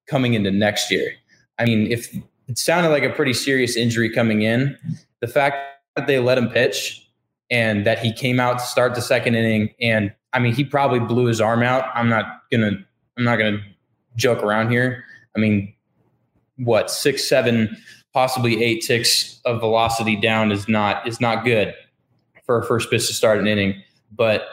[0.08, 1.14] coming into next year.
[1.60, 2.14] I mean, if
[2.48, 4.78] it sounded like a pretty serious injury coming in,
[5.22, 5.58] the fact
[5.96, 7.08] that they let him pitch
[7.50, 11.00] and that he came out to start the second inning and I mean, he probably
[11.00, 11.86] blew his arm out.
[11.96, 12.72] I'm not gonna
[13.18, 13.60] I'm not gonna
[14.16, 15.04] joke around here.
[15.36, 15.74] I mean,
[16.58, 17.76] what six, seven,
[18.14, 21.74] possibly eight ticks of velocity down is not is not good
[22.46, 23.82] for a first pitch to start an inning.
[24.12, 24.48] But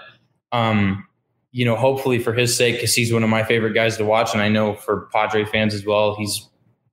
[0.52, 1.06] um,
[1.54, 4.32] you know, hopefully for his sake, because he's one of my favorite guys to watch,
[4.32, 6.48] and I know for Padre fans as well, he's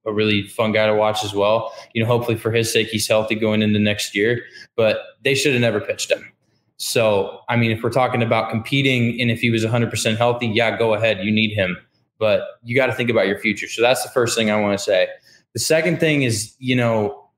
[0.06, 1.74] a really fun guy to watch as well.
[1.95, 4.43] You know, hopefully for his sake, he's healthy going into next year.
[4.76, 6.32] But they should have never pitched him.
[6.78, 10.78] So, I mean, if we're talking about competing and if he was 100% healthy, yeah,
[10.78, 11.24] go ahead.
[11.24, 11.76] You need him.
[12.19, 13.67] But you got to think about your future.
[13.67, 15.08] So that's the first thing I want to say.
[15.54, 17.30] The second thing is, you know,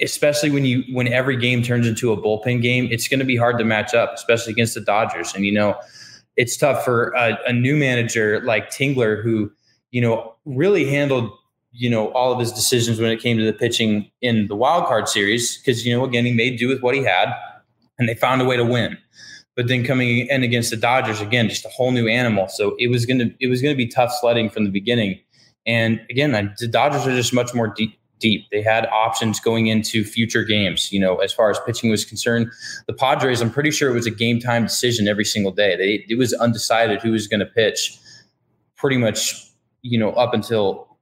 [0.00, 3.36] especially when you when every game turns into a bullpen game, it's going to be
[3.36, 5.34] hard to match up, especially against the Dodgers.
[5.34, 5.76] And you know,
[6.36, 9.50] it's tough for a, a new manager like Tingler, who
[9.90, 11.30] you know really handled
[11.72, 14.86] you know all of his decisions when it came to the pitching in the wild
[14.86, 17.32] card series because you know again he made do with what he had
[17.98, 18.98] and they found a way to win.
[19.54, 22.48] But then coming in against the Dodgers again, just a whole new animal.
[22.48, 25.20] So it was gonna it was gonna be tough sledding from the beginning.
[25.66, 27.98] And again, the Dodgers are just much more deep.
[28.22, 28.46] Deep.
[28.50, 30.90] They had options going into future games.
[30.90, 32.50] You know, as far as pitching was concerned,
[32.86, 33.42] the Padres.
[33.42, 35.76] I'm pretty sure it was a game time decision every single day.
[35.76, 37.98] They it was undecided who was going to pitch,
[38.76, 39.48] pretty much.
[39.84, 40.92] You know, up until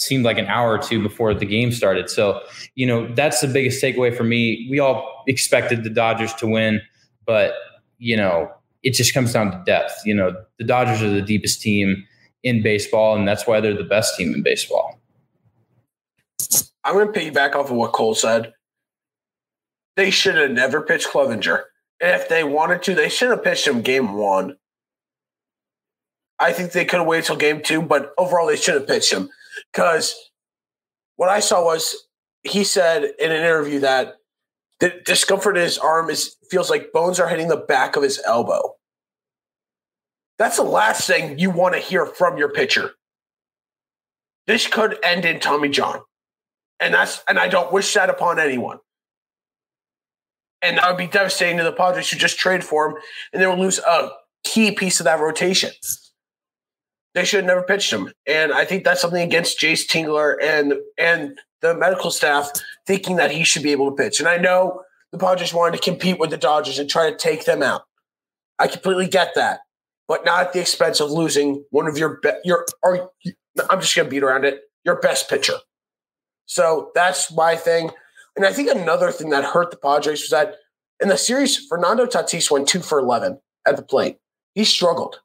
[0.00, 2.08] seemed like an hour or two before the game started.
[2.08, 2.40] So,
[2.74, 4.66] you know, that's the biggest takeaway for me.
[4.70, 6.80] We all expected the Dodgers to win,
[7.26, 7.52] but,
[7.98, 8.50] you know,
[8.82, 9.92] it just comes down to depth.
[10.06, 12.02] You know, the Dodgers are the deepest team
[12.42, 14.98] in baseball, and that's why they're the best team in baseball.
[16.84, 18.52] I'm going to piggyback off of what Cole said.
[19.96, 21.62] They should have never pitched Clevinger.
[22.00, 24.56] And if they wanted to, they should have pitched him game one.
[26.38, 29.12] I think they could have waited till game two, but overall, they should have pitched
[29.12, 29.28] him.
[29.72, 30.14] Because
[31.16, 31.94] what I saw was
[32.42, 34.14] he said in an interview that
[34.78, 38.20] the discomfort in his arm is feels like bones are hitting the back of his
[38.26, 38.76] elbow.
[40.38, 42.92] That's the last thing you want to hear from your pitcher.
[44.46, 46.00] This could end in Tommy John.
[46.80, 48.78] And that's and I don't wish that upon anyone.
[50.62, 52.96] And that would be devastating to the Padres who just trade for him
[53.32, 54.10] and they will lose a
[54.44, 55.70] key piece of that rotation
[57.14, 58.12] they should have never pitched him.
[58.26, 62.50] And I think that's something against Jayce Tingler and and the medical staff
[62.86, 64.20] thinking that he should be able to pitch.
[64.20, 67.44] And I know the Padres wanted to compete with the Dodgers and try to take
[67.44, 67.82] them out.
[68.58, 69.60] I completely get that,
[70.08, 74.06] but not at the expense of losing one of your be- your I'm just going
[74.06, 74.60] to beat around it.
[74.84, 75.54] Your best pitcher.
[76.50, 77.90] So that's my thing.
[78.34, 80.56] And I think another thing that hurt the Padres was that
[80.98, 84.18] in the series, Fernando Tatis went two for eleven at the plate.
[84.56, 85.20] He struggled.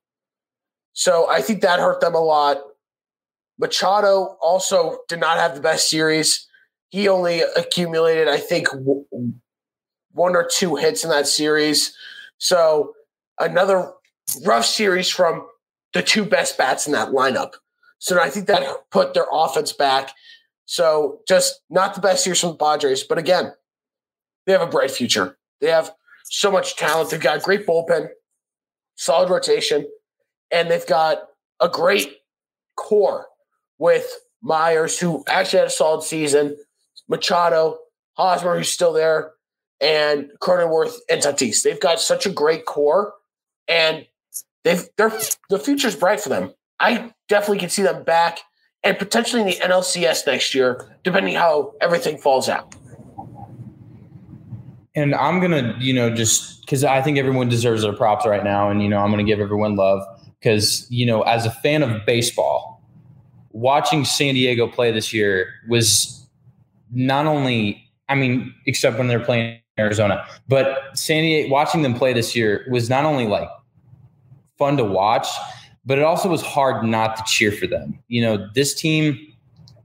[0.93, 2.57] So I think that hurt them a lot.
[3.57, 6.47] Machado also did not have the best series.
[6.89, 9.05] He only accumulated, I think, w-
[10.11, 11.91] one or two hits in that series.
[12.37, 12.93] So
[13.39, 13.91] another
[14.45, 15.47] rough series from
[15.93, 17.53] the two best bats in that lineup.
[17.97, 20.11] So I think that put their offense back.
[20.65, 23.53] So just not the best years from the Padres, but again,
[24.45, 25.37] they have a bright future.
[25.61, 25.91] They have
[26.25, 27.11] so much talent.
[27.11, 28.09] They've got great bullpen,
[28.95, 29.85] solid rotation
[30.51, 31.23] and they've got
[31.61, 32.17] a great
[32.75, 33.27] core
[33.77, 34.07] with
[34.41, 36.57] Myers, who actually had a solid season,
[37.07, 37.79] Machado,
[38.13, 39.31] Hosmer, who's still there,
[39.81, 41.63] and Cronenworth and Tatis.
[41.63, 43.13] They've got such a great core,
[43.67, 44.05] and
[44.63, 45.11] they've they're
[45.49, 46.53] the future's bright for them.
[46.79, 48.39] I definitely can see them back
[48.85, 52.75] and potentially in the NLCS next year, depending how everything falls out.
[54.95, 58.69] And I'm gonna, you know, just because I think everyone deserves their props right now,
[58.69, 60.01] and you know, I'm gonna give everyone love
[60.45, 62.83] because you know as a fan of baseball
[63.51, 66.27] watching san diego play this year was
[66.91, 72.13] not only i mean except when they're playing arizona but san diego watching them play
[72.13, 73.49] this year was not only like
[74.59, 75.27] fun to watch
[75.85, 77.99] but it also was hard not to cheer for them.
[78.07, 79.19] You know this team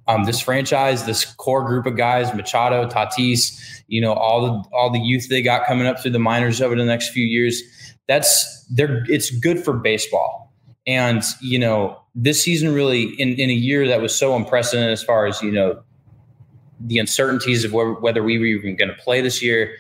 [0.08, 4.90] um, this franchise this core group of guys machado tatis you know all the all
[4.90, 7.62] the youth they got coming up through the minors over the next few years
[8.10, 10.52] that's they're it's good for baseball.
[10.86, 15.02] And, you know, this season really, in, in a year that was so unprecedented as
[15.02, 15.80] far as, you know,
[16.80, 19.76] the uncertainties of whether, whether we were even going to play this year,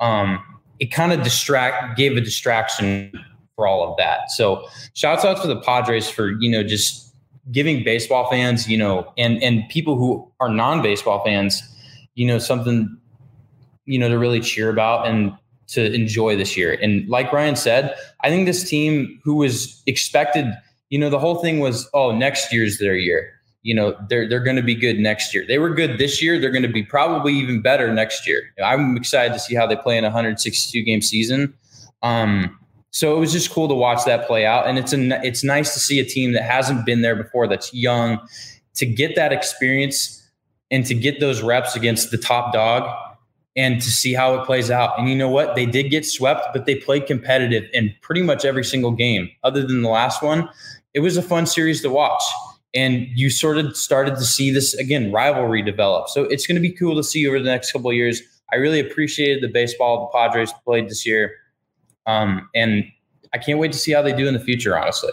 [0.00, 0.42] um,
[0.80, 3.12] it kind of distract gave a distraction
[3.56, 4.30] for all of that.
[4.30, 7.14] So shouts out to the Padres for, you know, just
[7.50, 11.62] giving baseball fans, you know, and and people who are non-baseball fans,
[12.14, 12.96] you know, something,
[13.84, 15.32] you know, to really cheer about and
[15.66, 16.78] to enjoy this year.
[16.80, 20.46] And like Ryan said, I think this team who was expected,
[20.90, 23.30] you know, the whole thing was, oh, next year's their year.
[23.62, 25.44] You know, they're they're going to be good next year.
[25.48, 26.38] They were good this year.
[26.38, 28.42] They're going to be probably even better next year.
[28.62, 31.54] I'm excited to see how they play in a 162 game season.
[32.02, 32.58] Um,
[32.94, 35.80] so it was just cool to watch that play out, and it's it's nice to
[35.80, 38.20] see a team that hasn't been there before, that's young,
[38.76, 40.30] to get that experience
[40.70, 42.88] and to get those reps against the top dog
[43.56, 44.96] and to see how it plays out.
[44.96, 45.56] And you know what?
[45.56, 49.66] They did get swept, but they played competitive in pretty much every single game, other
[49.66, 50.48] than the last one.
[50.94, 52.22] It was a fun series to watch.
[52.76, 56.08] And you sort of started to see this again rivalry develop.
[56.10, 58.22] So it's going to be cool to see over the next couple years.
[58.52, 61.32] I really appreciated the baseball the Padres played this year.
[62.06, 62.84] Um, and
[63.32, 65.12] I can't wait to see how they do in the future, honestly.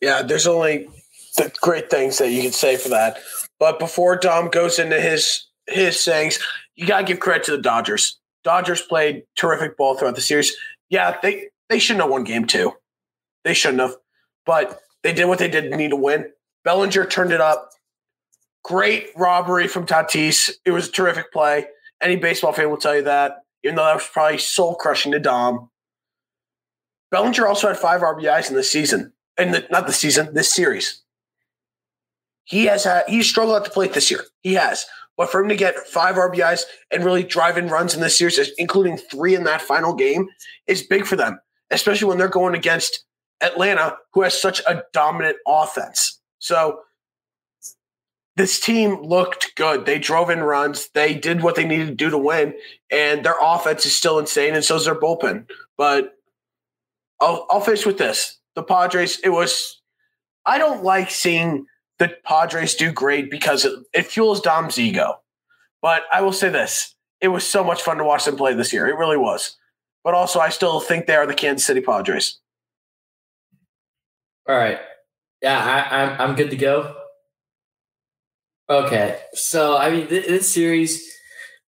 [0.00, 0.88] Yeah, there's only
[1.36, 3.18] the great things that you can say for that.
[3.58, 6.38] But before Dom goes into his his sayings,
[6.74, 8.18] you gotta give credit to the Dodgers.
[8.42, 10.56] Dodgers played terrific ball throughout the series.
[10.88, 12.72] Yeah, they they shouldn't have won game two.
[13.44, 13.96] They shouldn't have,
[14.46, 16.30] but they did what they did need to win.
[16.64, 17.70] Bellinger turned it up.
[18.64, 20.50] Great robbery from Tatis.
[20.64, 21.66] It was a terrific play.
[22.02, 25.18] Any baseball fan will tell you that, even though that was probably soul crushing to
[25.18, 25.70] Dom.
[27.10, 31.02] Bellinger also had five RBIs in the season, and not the season, this series.
[32.44, 34.24] He has had he struggled at the plate this year.
[34.42, 34.86] He has.
[35.16, 38.38] But for him to get five RBIs and really drive in runs in this series,
[38.56, 40.28] including three in that final game,
[40.66, 41.38] is big for them,
[41.70, 43.04] especially when they're going against
[43.42, 46.20] Atlanta, who has such a dominant offense.
[46.38, 46.80] So
[48.36, 49.84] this team looked good.
[49.84, 50.88] They drove in runs.
[50.94, 52.54] They did what they needed to do to win,
[52.90, 55.48] and their offense is still insane, and so is their bullpen.
[55.76, 56.14] But
[57.20, 59.18] I'll, I'll finish with this: the Padres.
[59.20, 59.80] It was.
[60.46, 61.66] I don't like seeing
[61.98, 65.20] the Padres do great because it, it fuels Dom's ego.
[65.82, 68.72] But I will say this it was so much fun to watch them play this
[68.72, 68.86] year.
[68.88, 69.56] It really was.
[70.02, 72.38] But also, I still think they are the Kansas City Padres.
[74.48, 74.78] All right.
[75.42, 76.96] Yeah, I, I'm, I'm good to go.
[78.68, 79.20] Okay.
[79.34, 81.09] So, I mean, th- this series,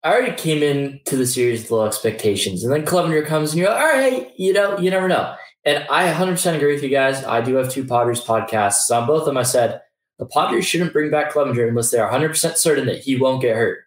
[0.07, 2.63] I already came into the series with low expectations.
[2.63, 5.35] And then Clevinger comes and you're like, all right, you know, you never know.
[5.65, 7.25] And I 100% agree with you guys.
[7.25, 8.89] I do have two Padres podcasts.
[8.97, 9.81] On both of them, I said,
[10.21, 13.57] the Padres shouldn't bring back Clevinger unless they are 100% certain that he won't get
[13.57, 13.81] hurt.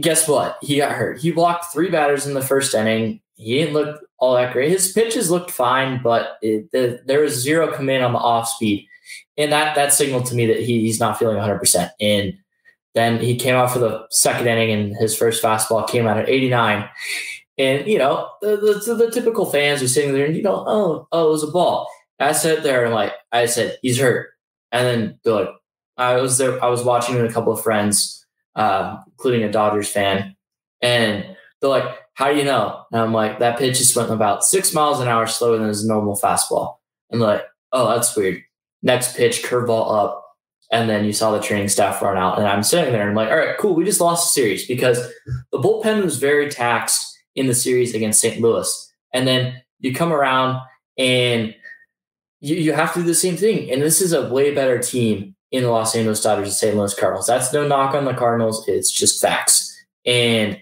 [0.00, 0.58] Guess what?
[0.62, 1.20] He got hurt.
[1.20, 3.20] He blocked three batters in the first inning.
[3.36, 4.72] He didn't look all that great.
[4.72, 8.88] His pitches looked fine, but it, the, there was zero command on the off speed.
[9.38, 11.88] And that that signaled to me that he, he's not feeling 100%.
[12.00, 12.34] And
[12.96, 16.28] then he came out for the second inning, and his first fastball came out at
[16.28, 16.88] 89.
[17.58, 21.08] And, you know, the, the, the typical fans are sitting there and, you know, oh,
[21.10, 21.88] oh, it was a ball.
[22.18, 24.30] I sat there and, like, I said, he's hurt
[24.72, 25.48] and then they're like,
[25.96, 29.88] I was there, I was watching with a couple of friends, uh, including a Dodgers
[29.88, 30.36] fan,
[30.82, 31.24] and
[31.60, 32.84] they're like, How do you know?
[32.92, 35.86] And I'm like, That pitch just went about six miles an hour slower than his
[35.86, 36.76] normal fastball.
[37.10, 38.42] And they're like, Oh, that's weird.
[38.82, 40.25] Next pitch, curveball up.
[40.72, 42.38] And then you saw the training staff run out.
[42.38, 43.74] And I'm sitting there and I'm like, All right, cool.
[43.74, 44.98] We just lost the series because
[45.52, 48.40] the bullpen was very taxed in the series against St.
[48.40, 48.92] Louis.
[49.12, 50.60] And then you come around
[50.98, 51.54] and
[52.40, 53.70] you, you have to do the same thing.
[53.70, 56.76] And this is a way better team in the Los Angeles Dodgers and St.
[56.76, 57.26] Louis Cardinals.
[57.26, 58.66] That's no knock on the Cardinals.
[58.68, 59.72] It's just facts.
[60.04, 60.60] And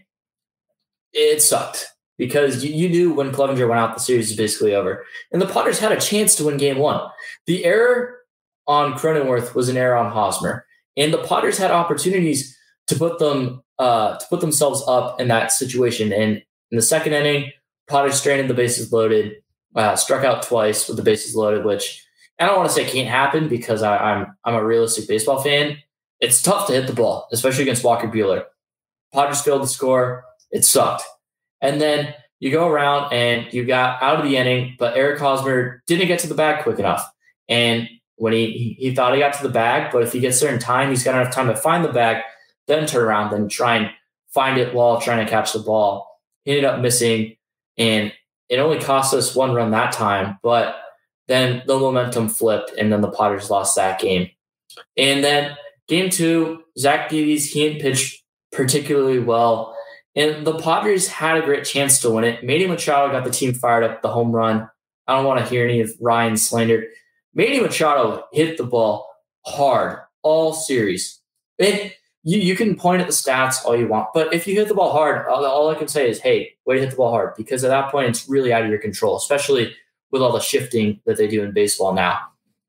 [1.13, 1.87] it sucked
[2.19, 5.05] because you, you knew when Clevinger went out, the series was basically over.
[5.33, 7.01] And the Padres had a chance to win game one.
[7.47, 8.19] The error
[8.67, 10.67] on Cronenworth was an error on Hosmer.
[10.97, 15.51] And the Padres had opportunities to put them uh, to put themselves up in that
[15.51, 16.13] situation.
[16.13, 17.51] And in the second inning,
[17.89, 19.35] Padres stranded the bases loaded
[19.75, 22.05] uh, struck out twice with the bases loaded, which
[22.39, 25.79] I don't want to say can't happen because I, I'm I'm a realistic baseball fan.
[26.21, 28.45] It's tough to hit the ball, especially against Walker Buehler.
[29.13, 30.25] Padres failed to score.
[30.51, 31.03] It sucked.
[31.61, 35.83] And then you go around and you got out of the inning, but Eric Hosmer
[35.87, 37.05] didn't get to the bag quick enough.
[37.49, 40.53] And when he he thought he got to the bag, but if he gets there
[40.53, 42.23] in time, he's got enough time to find the bag,
[42.67, 43.91] then turn around, then try and
[44.33, 46.21] find it while trying to catch the ball.
[46.45, 47.37] He ended up missing,
[47.77, 48.13] and
[48.49, 50.77] it only cost us one run that time, but
[51.29, 54.31] then the momentum flipped and then the Padres lost that game.
[54.97, 55.57] And then
[55.89, 58.23] game two, Zach Davies, he didn't pitch
[58.53, 59.77] particularly well.
[60.15, 62.45] And the Padres had a great chance to win it.
[62.45, 64.69] Manny Machado got the team fired up, the home run.
[65.07, 66.85] I don't want to hear any of Ryan slander.
[67.35, 69.09] Manny Machado hit the ball
[69.45, 71.21] hard all series.
[71.59, 71.93] And
[72.23, 74.75] you, you can point at the stats all you want, but if you hit the
[74.75, 77.35] ball hard, all, all I can say is, hey, way to hit the ball hard,
[77.37, 79.75] because at that point it's really out of your control, especially
[80.11, 82.19] with all the shifting that they do in baseball now.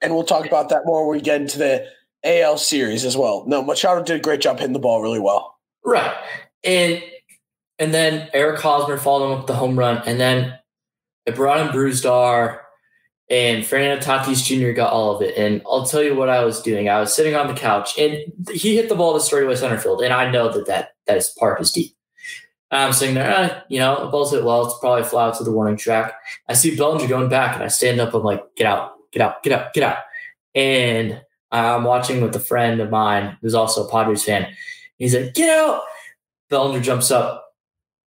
[0.02, 1.88] and we'll talk about that more when we get into the
[2.26, 3.44] AL series as well.
[3.48, 5.58] No, Machado did a great job hitting the ball really well.
[5.84, 6.16] Right.
[6.64, 7.04] And
[7.78, 10.02] and then Eric Hosmer followed him up with the home run.
[10.06, 10.58] And then
[11.26, 12.62] it brought in Brusdar
[13.30, 14.72] and Fernando Tatis Jr.
[14.72, 15.36] got all of it.
[15.38, 16.90] And I'll tell you what I was doing.
[16.90, 18.18] I was sitting on the couch and
[18.52, 20.02] he hit the ball to straightaway center field.
[20.02, 21.96] And I know that that, that is park is deep.
[22.72, 24.66] I'm sitting there, eh, you know, the ball's hit well.
[24.66, 26.14] It's probably fly out to the warning track.
[26.50, 28.14] I see Bellinger going back and I stand up.
[28.14, 29.98] I'm like, get out, get out, get out, get out.
[30.54, 34.48] And I'm watching with a friend of mine who's also a Padres fan.
[34.98, 35.84] He's like, get out.
[36.50, 37.46] Bellinger jumps up,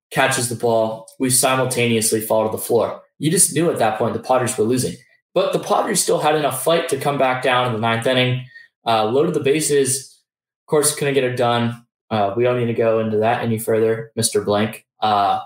[0.09, 1.07] catches the ball.
[1.19, 3.01] We simultaneously fall to the floor.
[3.19, 4.95] You just knew at that point the Padres were losing.
[5.35, 8.45] But the Padres still had enough fight to come back down in the ninth inning,
[8.87, 10.17] uh, loaded the bases.
[10.63, 11.85] Of course, couldn't get it done.
[12.09, 14.43] Uh, we don't need to go into that any further, Mr.
[14.43, 14.85] Blank.
[15.01, 15.41] Uh,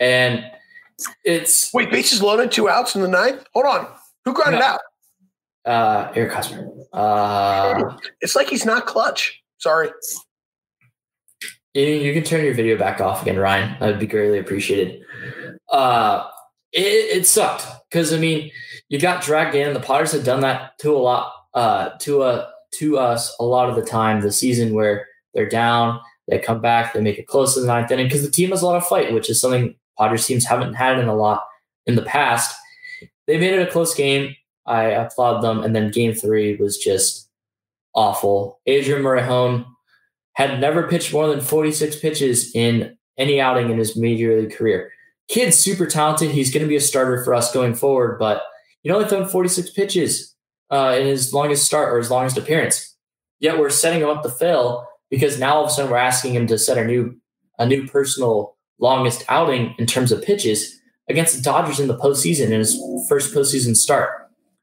[0.00, 0.44] and
[1.24, 3.44] it's wait, bases loaded, two outs in the ninth.
[3.52, 3.88] Hold on,
[4.24, 4.80] who grounded no, out?
[5.64, 6.66] Uh, Eric Hosmer.
[6.94, 9.42] Uh, it's like he's not clutch.
[9.58, 9.90] Sorry.
[11.74, 13.76] You, you can turn your video back off again, Ryan.
[13.78, 15.02] That would be greatly appreciated.
[15.70, 16.26] Uh,
[16.72, 18.50] it, it sucked because I mean,
[18.88, 19.74] you got dragged in.
[19.74, 23.68] The Padres had done that to a lot, uh, to a to us a lot
[23.68, 27.54] of the time this season where they're down, they come back, they make it close
[27.54, 29.74] to the ninth inning because the team has a lot of fight, which is something
[29.98, 31.44] Padres teams haven't had in a lot
[31.86, 32.54] in the past.
[33.26, 34.34] They made it a close game.
[34.66, 35.62] I applaud them.
[35.62, 37.28] And then game three was just
[37.94, 38.60] awful.
[38.66, 39.66] Adrian Morejon
[40.34, 44.92] had never pitched more than 46 pitches in any outing in his major league career.
[45.28, 46.30] Kid's super talented.
[46.30, 48.42] He's going to be a starter for us going forward, but
[48.82, 50.34] he only thrown 46 pitches
[50.70, 52.96] uh, in his longest start or his longest appearance.
[53.40, 56.34] Yet we're setting him up to fail because now all of a sudden we're asking
[56.34, 57.16] him to set a new
[57.58, 62.46] a new personal longest outing in terms of pitches against the Dodgers in the postseason
[62.46, 64.10] in his first postseason start.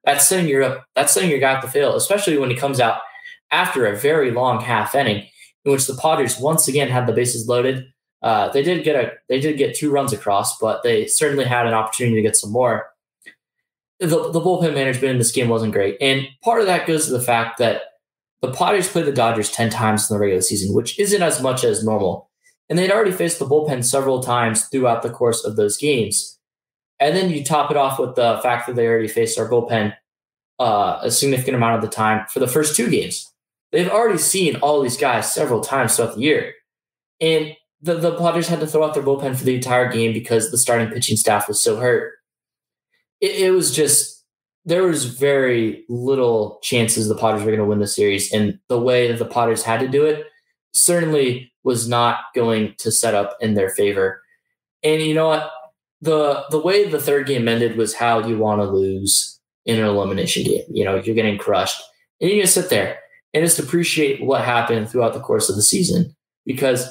[0.06, 3.00] That's setting your that's setting your guy up to fail, especially when he comes out
[3.52, 5.28] after a very long half inning
[5.66, 7.86] in which the Padres once again had the bases loaded.
[8.26, 11.66] Uh, they did get a they did get two runs across, but they certainly had
[11.66, 12.88] an opportunity to get some more
[14.00, 15.98] the, the bullpen management in this game wasn't great.
[16.02, 17.82] And part of that goes to the fact that
[18.42, 21.64] the Padres played the Dodgers 10 times in the regular season, which isn't as much
[21.64, 22.30] as normal.
[22.70, 26.40] And they'd already faced the bullpen several times throughout the course of those games.
[27.00, 29.94] And then you top it off with the fact that they already faced our bullpen
[30.60, 33.32] uh, a significant amount of the time for the first two games.
[33.72, 36.54] They've already seen all these guys several times throughout the year.
[37.20, 40.52] And the, the Padres had to throw out their bullpen for the entire game because
[40.52, 42.14] the starting pitching staff was so hurt
[43.22, 44.24] it, it was just
[44.66, 48.80] there was very little chances the Padres were going to win the series, and the
[48.80, 50.26] way that the Padres had to do it
[50.74, 54.22] certainly was not going to set up in their favor.
[54.84, 55.52] And you know what?
[56.02, 59.86] The the way the third game ended was how you want to lose in an
[59.86, 60.66] elimination game.
[60.70, 61.82] You know, you're getting crushed.
[62.22, 63.00] And you just sit there
[63.34, 66.16] and just appreciate what happened throughout the course of the season.
[66.46, 66.88] Because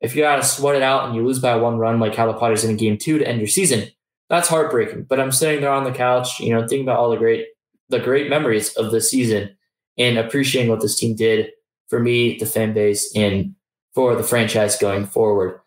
[0.00, 2.38] if you gotta sweat it out and you lose by one run, like how the
[2.38, 3.88] Padres in game two to end your season,
[4.28, 5.04] that's heartbreaking.
[5.04, 7.46] But I'm sitting there on the couch, you know, thinking about all the great
[7.88, 9.56] the great memories of the season
[9.96, 11.50] and appreciating what this team did
[11.88, 13.54] for me, the fan base, and
[13.94, 15.60] for the franchise going forward.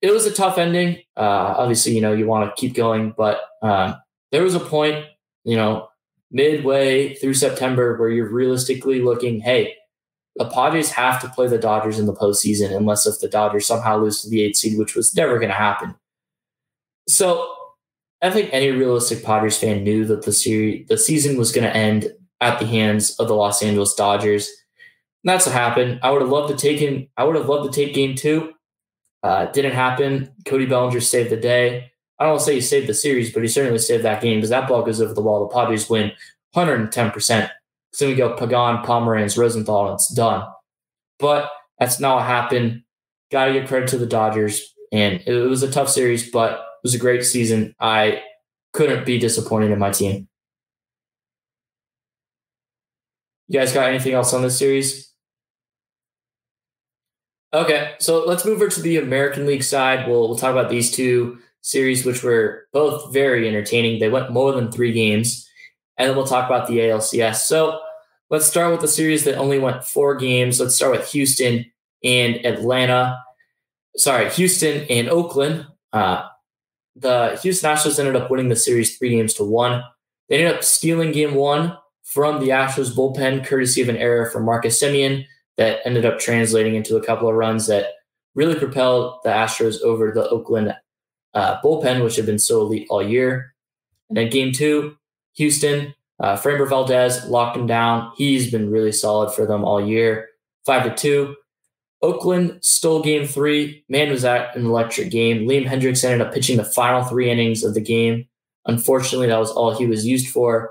[0.00, 0.98] It was a tough ending.
[1.16, 3.96] Uh, obviously, you know, you want to keep going, but um,
[4.30, 5.04] there was a point,
[5.44, 5.88] you know,
[6.30, 9.74] midway through September where you're realistically looking, hey,
[10.36, 13.98] the Padres have to play the Dodgers in the postseason unless if the Dodgers somehow
[13.98, 15.94] lose to the eighth seed, which was never going to happen.
[17.08, 17.54] So
[18.22, 21.76] I think any realistic Padres fan knew that the series, the season was going to
[21.76, 24.48] end at the hands of the Los Angeles Dodgers.
[25.24, 26.00] And that's what happened.
[26.02, 28.52] I would have loved to take in, I would have loved to take game two.
[29.22, 30.30] Uh, didn't happen.
[30.46, 31.90] Cody Bellinger saved the day.
[32.18, 34.38] I don't want to say he saved the series, but he certainly saved that game
[34.38, 35.40] because that ball goes over the wall.
[35.40, 36.12] The Padres win
[36.54, 37.50] 110%.
[37.92, 40.46] So we go Pagan, Pomeranz, Rosenthal, and it's done.
[41.18, 42.82] But that's not what happened.
[43.30, 44.74] Got to give credit to the Dodgers.
[44.92, 47.74] And it was a tough series, but it was a great season.
[47.80, 48.22] I
[48.72, 50.28] couldn't be disappointed in my team.
[53.48, 55.12] You guys got anything else on this series?
[57.54, 60.06] Okay, so let's move over to the American League side.
[60.06, 64.00] We'll, we'll talk about these two series, which were both very entertaining.
[64.00, 65.47] They went more than three games.
[65.98, 67.36] And then we'll talk about the ALCS.
[67.36, 67.80] So
[68.30, 70.60] let's start with the series that only went four games.
[70.60, 71.70] Let's start with Houston
[72.04, 73.18] and Atlanta.
[73.96, 75.66] Sorry, Houston and Oakland.
[75.92, 76.28] Uh,
[76.94, 79.82] the Houston Astros ended up winning the series three games to one.
[80.28, 84.44] They ended up stealing game one from the Astros bullpen, courtesy of an error from
[84.44, 85.26] Marcus Semien
[85.56, 87.94] that ended up translating into a couple of runs that
[88.34, 90.74] really propelled the Astros over the Oakland
[91.34, 93.54] uh, bullpen, which had been so elite all year.
[94.08, 94.96] And then game two,
[95.38, 98.10] Houston Uh, Framber Valdez locked him down.
[98.16, 100.28] He's been really solid for them all year.
[100.66, 101.36] Five to two.
[102.02, 103.84] Oakland stole game three.
[103.88, 105.46] Man was at an electric game.
[105.48, 108.26] Liam Hendriks ended up pitching the final three innings of the game.
[108.66, 110.70] Unfortunately, that was all he was used for.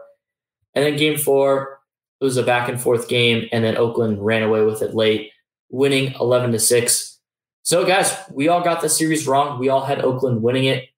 [0.75, 1.79] And then game four,
[2.19, 5.31] it was a back and forth game, and then Oakland ran away with it late,
[5.69, 7.19] winning 11 to 6.
[7.63, 9.59] So, guys, we all got the series wrong.
[9.59, 10.89] We all had Oakland winning it.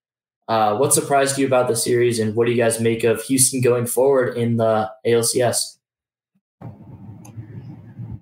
[0.49, 3.61] Uh, what surprised you about the series, and what do you guys make of Houston
[3.61, 5.77] going forward in the ALCS?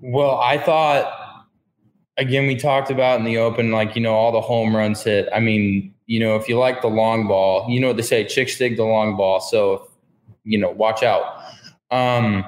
[0.02, 1.46] Well, I thought,
[2.18, 5.30] again, we talked about in the open, like, you know, all the home runs hit.
[5.34, 8.26] I mean, you know, if you like the long ball, you know what they say,
[8.26, 9.40] chicks dig the long ball.
[9.40, 9.90] So,
[10.44, 11.24] you know, watch out.
[11.92, 12.44] Um,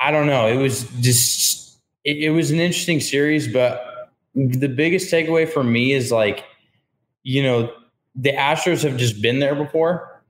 [0.00, 0.48] I don't know.
[0.48, 5.92] It was just, it, it was an interesting series, but the biggest takeaway for me
[5.92, 6.44] is like,
[7.22, 7.72] you know,
[8.14, 10.22] the Astros have just been there before.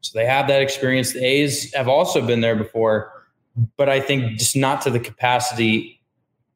[0.00, 1.12] So they have that experience.
[1.12, 3.12] The A's have also been there before,
[3.76, 6.00] but I think just not to the capacity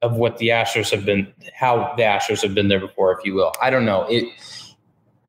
[0.00, 3.34] of what the Astros have been, how the Astros have been there before, if you
[3.34, 3.52] will.
[3.60, 4.02] I don't know.
[4.08, 4.24] It.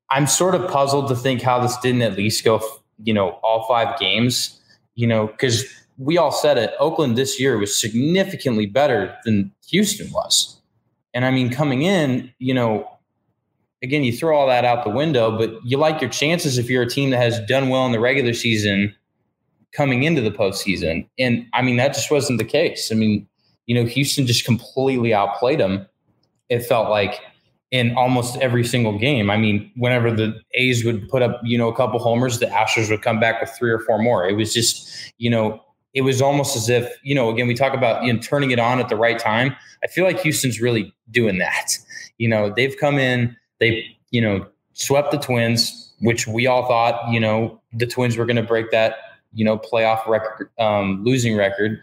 [0.09, 2.61] I'm sort of puzzled to think how this didn't at least go,
[3.03, 4.61] you know, all five games.
[4.95, 5.65] You know, because
[5.97, 6.73] we all said it.
[6.79, 10.61] Oakland this year was significantly better than Houston was,
[11.13, 12.89] and I mean, coming in, you know,
[13.83, 16.83] again, you throw all that out the window, but you like your chances if you're
[16.83, 18.95] a team that has done well in the regular season
[19.71, 21.07] coming into the postseason.
[21.19, 22.91] And I mean, that just wasn't the case.
[22.91, 23.27] I mean,
[23.65, 25.85] you know, Houston just completely outplayed them.
[26.49, 27.19] It felt like
[27.71, 29.29] in almost every single game.
[29.29, 32.89] I mean, whenever the A's would put up, you know, a couple homers, the Astros
[32.89, 34.27] would come back with three or four more.
[34.27, 35.61] It was just, you know,
[35.93, 38.59] it was almost as if, you know, again, we talk about you know, turning it
[38.59, 39.55] on at the right time.
[39.83, 41.77] I feel like Houston's really doing that.
[42.17, 47.09] You know, they've come in, they, you know, swept the Twins, which we all thought,
[47.11, 48.95] you know, the Twins were going to break that,
[49.33, 51.79] you know, playoff record, um, losing record.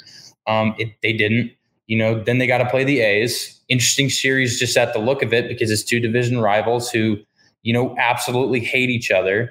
[0.47, 1.53] Um, it, they didn't.
[1.87, 3.61] You know, then they got to play the A's.
[3.69, 7.19] Interesting series just at the look of it because it's two division rivals who,
[7.63, 9.51] you know, absolutely hate each other.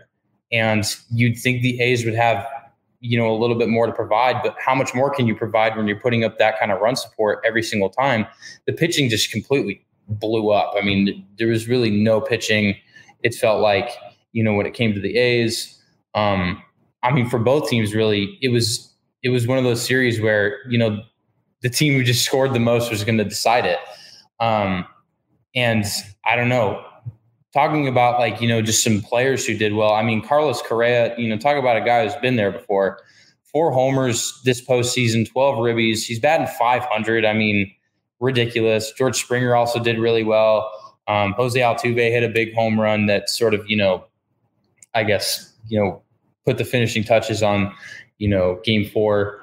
[0.51, 2.47] And you'd think the A's would have,
[2.99, 5.75] you know, a little bit more to provide, but how much more can you provide
[5.75, 8.25] when you're putting up that kind of run support every single time?
[8.65, 10.73] The pitching just completely blew up.
[10.77, 12.75] I mean, there was really no pitching.
[13.23, 13.89] It felt like,
[14.31, 15.81] you know, when it came to the A's,
[16.15, 16.61] um,
[17.03, 18.93] I mean, for both teams, really, it was
[19.23, 21.01] it was one of those series where you know
[21.61, 23.79] the team who just scored the most was going to decide it.
[24.39, 24.85] Um,
[25.55, 25.85] and
[26.25, 26.83] I don't know,
[27.53, 29.93] talking about like you know just some players who did well.
[29.93, 32.99] I mean, Carlos Correa, you know, talk about a guy who's been there before.
[33.43, 36.05] Four homers this postseason, twelve ribbies.
[36.05, 37.25] He's batting five hundred.
[37.25, 37.71] I mean
[38.21, 38.93] ridiculous.
[38.93, 40.71] George Springer also did really well.
[41.07, 44.05] Um, Jose Altuve hit a big home run that sort of, you know,
[44.93, 46.01] I guess, you know,
[46.45, 47.73] put the finishing touches on,
[48.19, 49.41] you know, game four.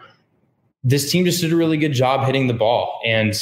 [0.84, 3.00] This team just did a really good job hitting the ball.
[3.04, 3.34] And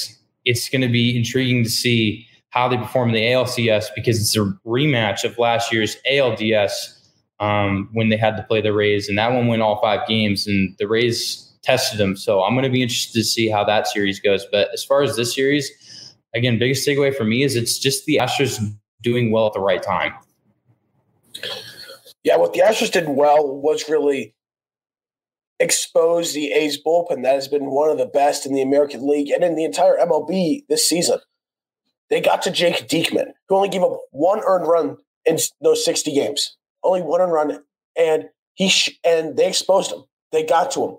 [0.45, 4.35] it's going to be intriguing to see how they perform in the ALCS because it's
[4.37, 6.97] a rematch of last year's ALDS
[7.39, 9.09] um, when they had to play the Rays.
[9.09, 10.47] And that one went all five games.
[10.47, 12.17] And the Rays tested him.
[12.17, 14.47] So I'm going to be interested to see how that series goes.
[14.51, 18.19] But as far as this series, again, biggest takeaway for me is it's just the
[18.23, 18.61] Astros
[19.03, 20.13] doing well at the right time.
[22.23, 24.35] Yeah, what the Astros did well was really
[25.59, 29.31] expose the A's bullpen that has been one of the best in the American League
[29.31, 31.19] and in the entire MLB this season.
[32.11, 36.15] They got to Jake Diekman, who only gave up one earned run in those 60
[36.15, 37.61] games, only one earned run,
[37.97, 40.05] and he sh- and they exposed him.
[40.31, 40.97] They got to him.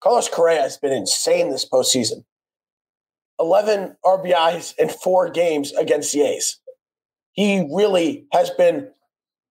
[0.00, 2.24] Carlos Correa has been insane this postseason.
[3.38, 6.58] 11 RBIs in four games against the A's.
[7.32, 8.90] He really has been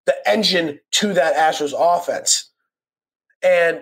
[0.05, 2.51] the engine to that Astros offense.
[3.43, 3.81] And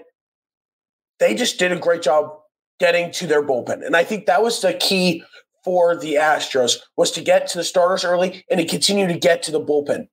[1.20, 2.32] they just did a great job
[2.80, 3.86] getting to their bullpen.
[3.86, 5.24] And I think that was the key
[5.64, 9.44] for the Astros was to get to the starters early and to continue to get
[9.44, 10.08] to the bullpen.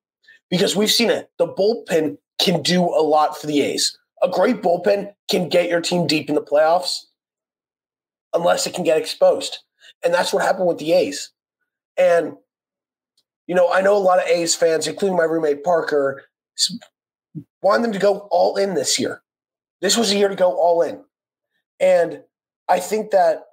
[0.50, 1.30] Because we've seen it.
[1.38, 5.80] The bullpen can do a lot for the A's a great bullpen can get your
[5.80, 7.04] team deep in the playoffs
[8.32, 9.58] unless it can get exposed.
[10.04, 11.32] And that's what happened with the A's.
[11.96, 12.34] And,
[13.46, 16.24] you know, I know a lot of A's fans, including my roommate Parker,
[17.62, 19.22] want them to go all in this year.
[19.80, 21.02] This was a year to go all in.
[21.78, 22.22] And
[22.68, 23.44] I think that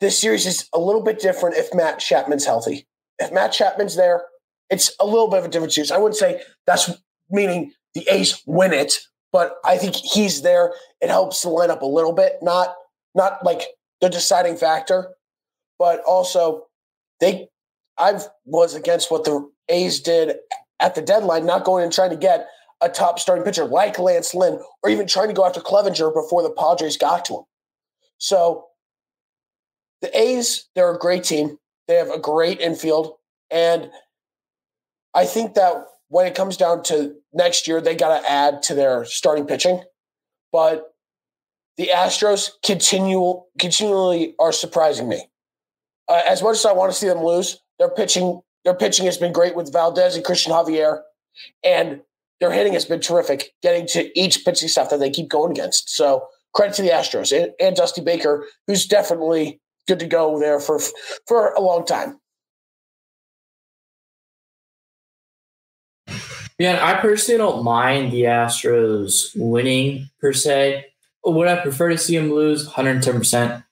[0.00, 2.86] this series is a little bit different if Matt Chapman's healthy.
[3.18, 4.24] If Matt Chapman's there,
[4.68, 5.90] it's a little bit of a different series.
[5.90, 6.90] I wouldn't say that's
[7.30, 8.98] meaning the A's win it,
[9.36, 10.72] but I think he's there.
[11.02, 12.74] It helps the lineup a little bit, not
[13.14, 13.60] not like
[14.00, 15.10] the deciding factor,
[15.78, 16.68] but also
[17.20, 17.48] they.
[17.98, 20.36] I was against what the A's did
[20.80, 22.48] at the deadline, not going and trying to get
[22.80, 26.42] a top starting pitcher like Lance Lynn, or even trying to go after Clevinger before
[26.42, 27.44] the Padres got to him.
[28.16, 28.64] So
[30.00, 31.58] the A's, they're a great team.
[31.88, 33.12] They have a great infield.
[33.50, 33.90] And
[35.12, 38.74] I think that when it comes down to next year, they got to add to
[38.74, 39.82] their starting pitching.
[40.52, 40.94] But
[41.76, 45.28] the Astros continual continually are surprising me.
[46.08, 49.16] Uh, as much as I want to see them lose, their pitching their pitching has
[49.16, 51.02] been great with Valdez and Cristian Javier,
[51.62, 52.00] and
[52.40, 55.94] their hitting has been terrific, getting to each pitching staff that they keep going against.
[55.94, 60.58] So credit to the Astros and, and Dusty Baker, who's definitely good to go there
[60.58, 60.80] for
[61.26, 62.18] for a long time.
[66.58, 70.86] Yeah, I personally don't mind the Astros winning per se.
[71.24, 72.68] Would I prefer to see them lose?
[72.68, 73.62] 110%.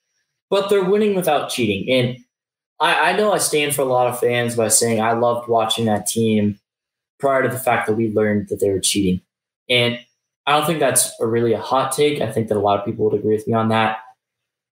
[0.51, 1.89] But they're winning without cheating.
[1.91, 2.19] And
[2.81, 5.87] I, I know I stand for a lot of fans by saying I loved watching
[5.87, 6.59] that team
[7.19, 9.23] prior to the fact that we learned that they were cheating.
[9.71, 9.99] And
[10.47, 12.21] I don't think that's a really a hot take.
[12.21, 13.99] I think that a lot of people would agree with me on that.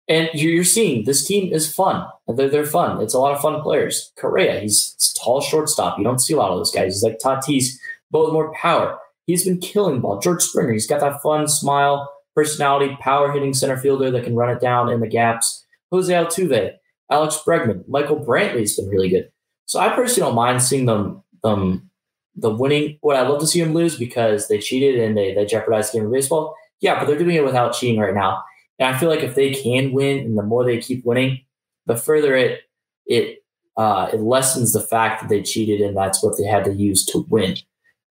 [0.08, 2.06] And you're seeing this team is fun.
[2.28, 3.02] They're, they're fun.
[3.02, 4.12] It's a lot of fun players.
[4.18, 5.98] Correa, he's, he's tall shortstop.
[5.98, 6.96] You don't see a lot of those guys.
[6.96, 7.78] He's like Tatis,
[8.12, 8.98] but with more power.
[9.26, 10.20] He's been killing ball.
[10.20, 14.50] George Springer, he's got that fun smile, personality, power hitting center fielder that can run
[14.50, 15.66] it down in the gaps.
[15.92, 16.74] Jose Altuve,
[17.10, 19.30] Alex Bregman, Michael Brantley's been really good.
[19.66, 21.90] So I personally don't mind seeing them them
[22.36, 22.98] the winning.
[23.02, 26.00] What I love to see them lose because they cheated and they they jeopardized the
[26.00, 26.56] game of baseball.
[26.80, 28.44] Yeah, but they're doing it without cheating right now.
[28.80, 31.42] And I feel like if they can win, and the more they keep winning,
[31.86, 32.62] the further it
[33.06, 33.40] it
[33.78, 37.06] uh, it lessens the fact that they cheated and that's what they had to use
[37.06, 37.56] to win.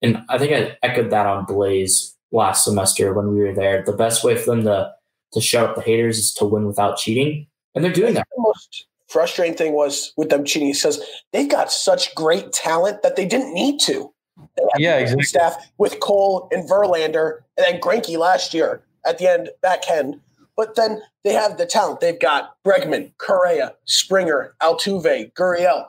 [0.03, 3.82] And I think I echoed that on Blaze last semester when we were there.
[3.84, 4.92] The best way for them to
[5.32, 8.26] to shut up the haters is to win without cheating, and they're doing that.
[8.34, 10.68] The most frustrating thing was with them cheating.
[10.68, 11.01] He says
[11.32, 14.12] they've got such great talent that they didn't need to.
[14.76, 15.24] Yeah, exactly.
[15.24, 20.20] Staff with Cole and Verlander, and then Greinke last year at the end back end.
[20.57, 22.01] But then they have the talent.
[22.01, 25.86] They've got Bregman, Correa, Springer, Altuve, Gurriel.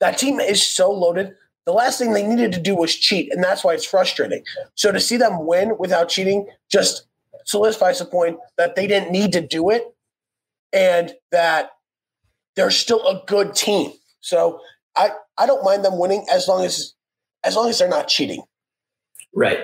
[0.00, 1.34] That team is so loaded.
[1.64, 4.42] The last thing they needed to do was cheat, and that's why it's frustrating.
[4.74, 7.06] So to see them win without cheating just
[7.44, 9.84] solidifies the point that they didn't need to do it,
[10.72, 11.70] and that
[12.56, 13.92] they're still a good team.
[14.20, 14.60] So
[14.96, 16.94] I I don't mind them winning as long as
[17.44, 18.42] as long as they're not cheating.
[19.34, 19.60] Right.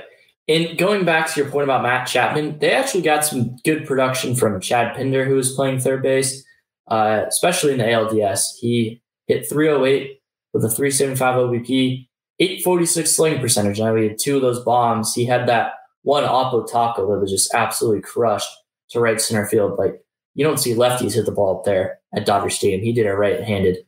[0.48, 4.34] And going back to your point about Matt Chapman, they actually got some good production
[4.34, 6.42] from Chad Pinder, who was playing third base,
[6.90, 8.56] uh, especially in the ALDS.
[8.58, 10.22] He hit 308
[10.52, 12.08] with a 375 OBP,
[12.40, 13.80] 846 sling percentage.
[13.80, 15.14] Now he had two of those bombs.
[15.14, 15.72] He had that
[16.02, 18.50] one Oppo Taco that was just absolutely crushed
[18.90, 19.78] to right center field.
[19.78, 20.00] Like
[20.34, 22.80] you don't see lefties hit the ball up there at Dodger Stadium.
[22.80, 23.78] He did it right handed.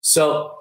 [0.00, 0.54] So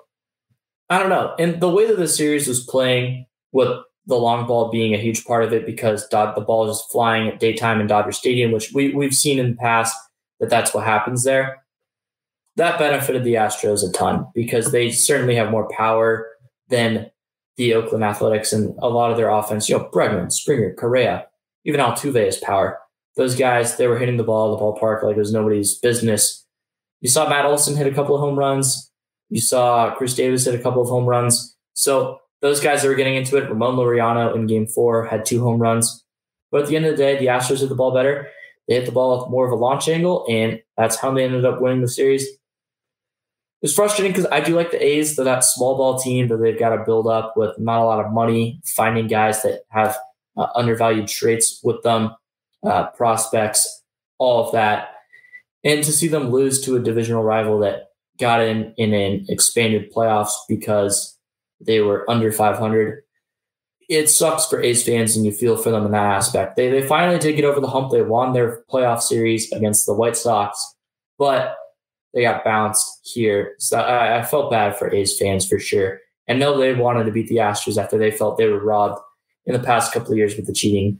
[0.89, 1.35] I don't know.
[1.39, 3.69] And the way that the series was playing with
[4.05, 7.39] the long ball being a huge part of it because the ball is flying at
[7.39, 9.95] daytime in Dodger Stadium, which we, we've seen in the past
[10.39, 11.63] that that's what happens there.
[12.55, 16.27] That benefited the Astros a ton because they certainly have more power
[16.69, 17.09] than
[17.57, 19.69] the Oakland Athletics and a lot of their offense.
[19.69, 21.27] You know, Bregman, Springer, Correa,
[21.65, 22.79] even Altuve has power.
[23.15, 26.45] Those guys, they were hitting the ball at the ballpark like it was nobody's business.
[27.01, 28.91] You saw Matt Olson hit a couple of home runs.
[29.29, 31.55] You saw Khris Davis hit a couple of home runs.
[31.73, 35.41] So those guys that were getting into it, Ramon Laureano in game four had two
[35.41, 36.03] home runs.
[36.51, 38.27] But at the end of the day, the Astros hit the ball better.
[38.67, 41.45] They hit the ball with more of a launch angle, and that's how they ended
[41.45, 42.25] up winning the series.
[43.61, 45.15] It's frustrating because I do like the A's.
[45.15, 48.03] They're that small ball team that they've got to build up with not a lot
[48.03, 49.97] of money, finding guys that have
[50.37, 52.15] uh, undervalued traits with them,
[52.63, 53.83] uh, prospects,
[54.17, 54.89] all of that.
[55.65, 59.91] And to see them lose to a divisional rival that got in in an expanded
[59.93, 61.17] playoffs because
[61.59, 63.01] they were under 500.
[63.89, 66.55] It sucks for A's fans, and you feel for them in that aspect.
[66.55, 67.91] They they finally did get over the hump.
[67.91, 70.75] They won their playoff series against the White Sox,
[71.17, 71.57] but
[72.13, 73.55] they got bounced here.
[73.59, 75.99] So I, I felt bad for A's fans for sure.
[76.27, 78.99] And no, they wanted to beat the Astros after they felt they were robbed
[79.45, 80.99] in the past couple of years with the cheating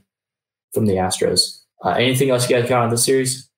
[0.74, 1.62] from the Astros.
[1.84, 3.48] Uh, anything else you guys got on this series?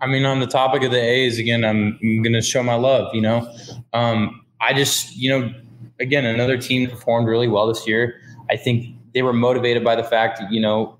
[0.00, 2.74] I mean, on the topic of the A's, again, I'm, I'm going to show my
[2.74, 3.14] love.
[3.14, 3.50] You know,
[3.92, 5.54] um, I just, you know,
[6.00, 8.20] again, another team performed really well this year.
[8.50, 10.98] I think they were motivated by the fact that, you know,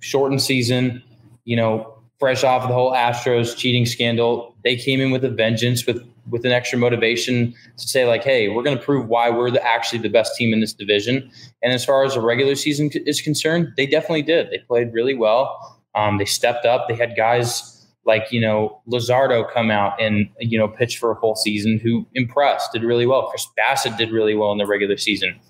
[0.00, 1.02] shortened season,
[1.44, 1.91] you know,
[2.22, 6.44] fresh off the whole Astros cheating scandal, they came in with a vengeance with with
[6.44, 9.98] an extra motivation to say like, hey, we're going to prove why we're the, actually
[9.98, 11.28] the best team in this division.
[11.64, 14.48] And as far as the regular season is concerned, they definitely did.
[14.52, 15.80] They played really well.
[15.96, 16.86] Um, they stepped up.
[16.86, 21.16] They had guys like you know Luzardo come out and you know pitch for a
[21.16, 23.30] full season who impressed, did really well.
[23.30, 25.40] Chris Bassitt did really well in the regular season.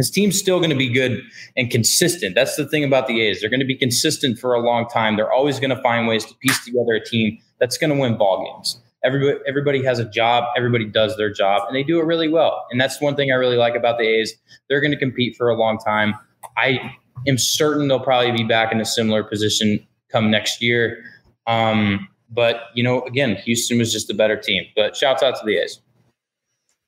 [0.00, 1.20] His team's still going to be good
[1.58, 2.34] and consistent.
[2.34, 3.40] That's the thing about the A's.
[3.40, 5.16] They're going to be consistent for a long time.
[5.16, 8.16] They're always going to find ways to piece together a team that's going to win
[8.16, 8.80] ball games.
[9.04, 10.44] Everybody, everybody has a job.
[10.56, 12.66] Everybody does their job, and they do it really well.
[12.70, 14.34] And that's one thing I really like about the A's.
[14.70, 16.14] They're going to compete for a long time.
[16.56, 16.94] I
[17.28, 21.04] am certain they'll probably be back in a similar position come next year.
[21.46, 24.64] Um, but you know, again, Houston was just a better team.
[24.74, 25.82] But shouts out to the A's.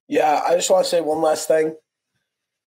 [0.09, 1.77] Yeah, I just want to say one last thing.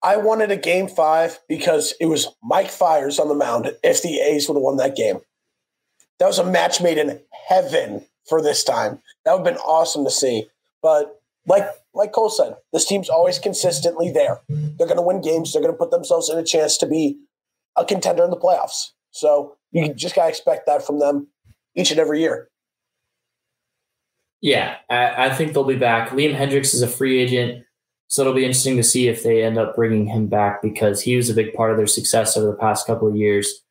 [0.03, 4.19] I wanted a game five because it was Mike Fiers on the mound if the
[4.19, 5.19] A's would have won that game.
[6.19, 9.01] That was a match made in heaven for this time.
[9.25, 10.47] That would have been awesome to see.
[10.81, 14.41] But like like Cole said, this team's always consistently there.
[14.49, 15.53] They're going to win games.
[15.53, 17.17] They're going to put themselves in a chance to be
[17.75, 18.91] a contender in the playoffs.
[19.11, 21.27] So you just got to expect that from them
[21.75, 22.49] each and every year.
[24.41, 26.09] Yeah, I, I, think they'll be back.
[26.09, 27.65] Liam Hendriks is a free agent,
[28.07, 31.15] so it'll be interesting to see if they end up bringing him back because he
[31.17, 33.63] was a big part of their success over the past couple of years.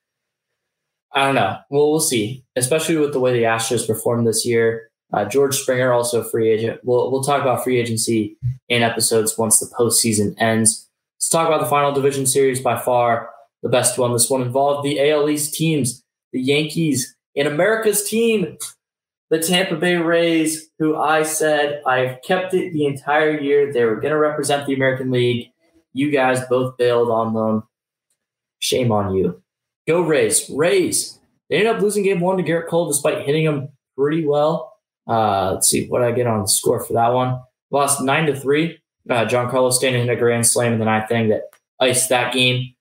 [1.12, 1.56] I don't know.
[1.70, 4.90] Well, we'll see, especially with the way the Astros performed this year.
[5.12, 6.80] Uh, George Springer, also free agent.
[6.82, 8.36] We'll, we'll talk about free agency
[8.68, 10.88] in episodes once the postseason ends.
[11.16, 13.30] Let's talk about the final division series by far
[13.62, 14.12] the best one.
[14.12, 18.58] This one involved the AL East teams, the Yankees, and America's team,
[19.30, 23.72] the Tampa Bay Rays, who I said I've kept it the entire year.
[23.72, 25.50] They were going to represent the American League.
[25.92, 27.62] You guys both bailed on them.
[28.58, 29.42] Shame on you.
[29.88, 30.48] Go Rays.
[30.50, 31.18] Rays.
[31.48, 34.74] They ended up losing game one to Gerrit Cole despite hitting him pretty well.
[35.08, 37.40] Uh, let's see what I get on the score for that one.
[37.70, 38.78] Lost nine to three.
[39.08, 41.42] Uh, Giancarlo Stanton hit a grand slam in the ninth inning that
[41.80, 42.74] iced that game.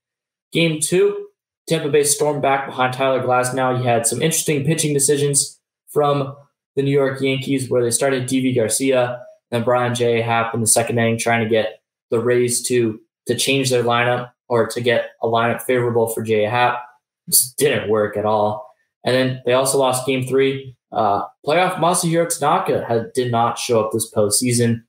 [0.51, 1.27] Game two,
[1.67, 5.59] Tampa Bay stormed back behind Tyler Glasnow You had some interesting pitching decisions
[5.95, 6.35] from
[6.75, 10.21] the New York Yankees where they started Deivi Garcia and Brian J.
[10.21, 11.81] Happ in the second inning trying to get
[12.11, 16.43] the Rays to to change their lineup or to get a lineup favorable for J.
[16.43, 16.79] Happ.
[17.27, 18.69] This didn't work at all.
[19.03, 20.75] And then they also lost game three.
[20.91, 24.83] Uh, playoff Masahiro Tanaka had, did not show up this postseason.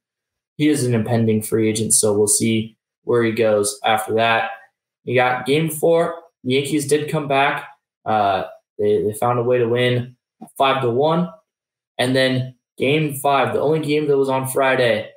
[0.57, 4.51] He is an impending free agent, so we'll see where he goes after that.
[5.05, 6.15] You got game four.
[6.45, 7.69] The Yankees did come back.
[8.05, 8.45] Uh,
[8.79, 10.16] they, they found a way to win
[10.57, 11.28] five to one.
[11.99, 15.11] And then game five, the only game that was on Friday,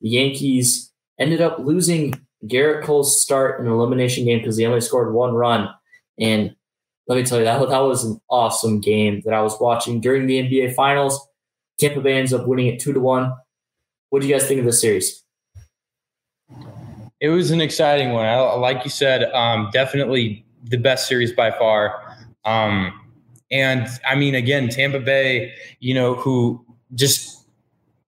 [0.00, 2.14] the Yankees ended up losing
[2.44, 5.68] Gerrit Cole's start in elimination game because he only scored one run.
[6.18, 6.54] And
[7.08, 10.26] let me tell you, that, that was an awesome game that I was watching during
[10.26, 11.26] the NBA Finals.
[11.78, 13.32] Tampa Bay ends up winning it two to one.
[14.10, 15.22] What do you guys think of this series?
[17.20, 18.26] It was an exciting one.
[18.26, 22.16] I, like you said, um, definitely the best series by far.
[22.44, 23.05] Um,
[23.50, 27.46] and I mean, again, Tampa Bay, you know, who just,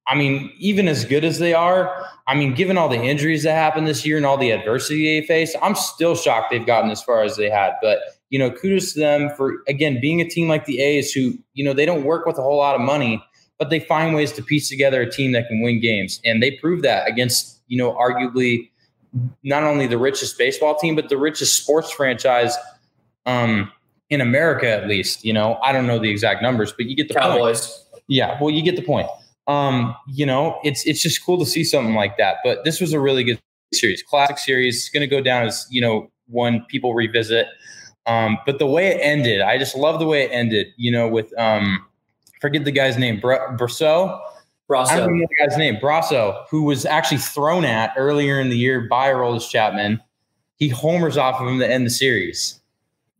[0.06, 3.54] I mean, even as good as they are, I mean, given all the injuries that
[3.54, 7.02] happened this year and all the adversity they faced, I'm still shocked they've gotten as
[7.02, 7.74] far as they had.
[7.80, 11.34] But, you know, kudos to them for, again, being a team like the A's who,
[11.54, 13.22] you know, they don't work with a whole lot of money,
[13.58, 16.20] but they find ways to piece together a team that can win games.
[16.24, 18.70] And they proved that against, you know, arguably
[19.42, 22.56] not only the richest baseball team, but the richest sports franchise
[23.26, 23.70] um,
[24.10, 25.24] in America, at least.
[25.24, 27.66] You know, I don't know the exact numbers, but you get the Cowboys.
[27.66, 28.02] point.
[28.08, 29.08] Yeah, well, you get the point.
[29.46, 32.36] Um, you know, it's it's just cool to see something like that.
[32.44, 33.40] But this was a really good
[33.72, 34.76] series, classic series.
[34.76, 37.46] It's going to go down as you know one people revisit.
[38.06, 40.68] Um, but the way it ended, I just love the way it ended.
[40.76, 41.84] You know, with um,
[42.40, 44.20] forget the guy's name, Br- Brosseau.
[44.68, 44.88] Brosseau.
[44.88, 48.56] I don't know the guy's name, Brosseau, who was actually thrown at earlier in the
[48.56, 50.00] year by Aroldis Chapman.
[50.56, 52.57] He homers off of him to end the series.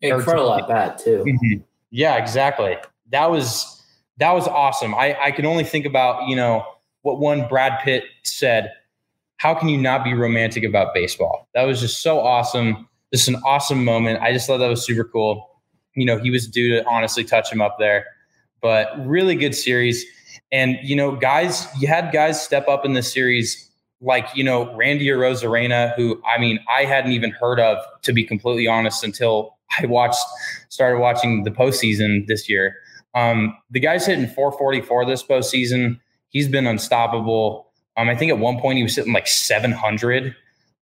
[0.01, 1.25] Incredible at bat too.
[1.27, 1.63] Mm-hmm.
[1.91, 2.77] Yeah, exactly.
[3.11, 3.83] That was
[4.19, 4.95] that was awesome.
[4.95, 6.65] I I can only think about you know
[7.03, 8.73] what one Brad Pitt said.
[9.39, 11.49] How can you not be romantic about baseball?
[11.55, 12.89] That was just so awesome.
[13.13, 14.21] Just an awesome moment.
[14.21, 15.49] I just thought that was super cool.
[15.95, 18.05] You know, he was due to honestly touch him up there,
[18.61, 20.05] but really good series.
[20.53, 23.69] And you know, guys, you had guys step up in the series
[24.01, 28.25] like you know Randy Arozarena, who I mean I hadn't even heard of to be
[28.25, 30.21] completely honest until I watched
[30.69, 32.77] started watching the postseason this year.
[33.15, 35.99] Um, the guy's hitting 444 this postseason.
[36.29, 37.73] He's been unstoppable.
[37.97, 40.35] Um, I think at one point he was hitting like 700.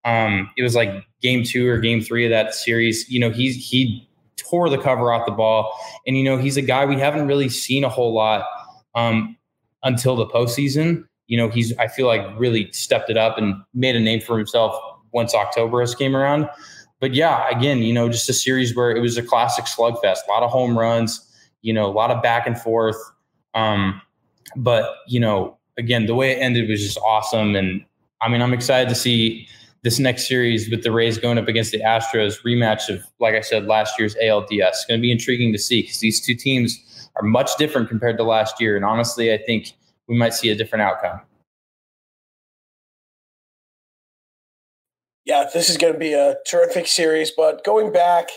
[0.05, 0.91] Um, it was like
[1.23, 3.09] game two or game three of that series.
[3.09, 5.73] You know, he's he tore the cover off the ball,
[6.07, 8.45] and you know he's a guy we haven't really seen a whole lot
[8.95, 9.37] um,
[9.83, 11.05] until the postseason.
[11.27, 14.37] You know, he's I feel like really stepped it up and made a name for
[14.37, 14.77] himself
[15.13, 16.49] once October has came around
[17.01, 20.31] but yeah, again, you know, just a series where it was a classic slugfest, a
[20.31, 21.23] lot of home runs,
[21.63, 22.97] you know, a lot of back and forth.
[23.55, 24.01] Um,
[24.57, 27.85] but you know, again, the way it ended was just awesome, and
[28.23, 29.49] I mean, I'm excited to see
[29.83, 33.41] this next series with the Rays going up against the Astros rematch of, like I
[33.41, 34.51] said, last year's ALDS.
[34.51, 38.17] It's going to be intriguing to see because these two teams are much different compared
[38.19, 38.75] to last year.
[38.75, 39.75] And honestly, I think
[40.09, 41.21] we might see a different outcome.
[45.27, 47.33] Yeah, this is going to be a terrific series.
[47.37, 48.29] But going back,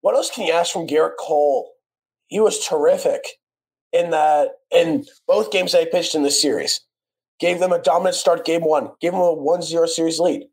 [0.00, 1.72] what else can you ask from Gerrit Cole?
[2.28, 3.22] He was terrific
[3.92, 6.80] in that in both games they pitched in this series.
[7.40, 10.44] Gave them a dominant start game one, gave them a 1-0 series lead.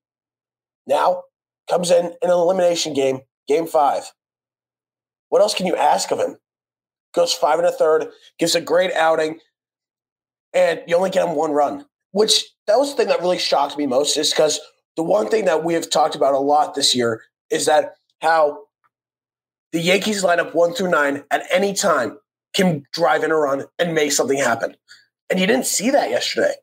[0.87, 1.23] Now
[1.69, 4.11] comes in an elimination game, game five.
[5.29, 6.37] What else can you ask of him?
[7.13, 8.07] Goes five and a third,
[8.39, 9.39] gives a great outing,
[10.53, 11.85] and you only get him one run.
[12.11, 14.59] Which that was the thing that really shocked me most, is because
[14.95, 18.63] the one thing that we have talked about a lot this year is that how
[19.71, 22.17] the Yankees lineup one through nine at any time
[22.53, 24.75] can drive in a run and make something happen.
[25.29, 26.53] And you didn't see that yesterday.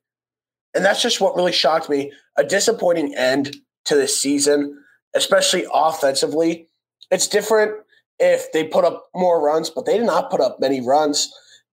[0.74, 2.12] And that's just what really shocked me.
[2.36, 3.56] A disappointing end
[3.86, 4.78] to this season,
[5.14, 6.68] especially offensively.
[7.10, 7.72] It's different
[8.20, 11.32] if they put up more runs, but they did not put up many runs.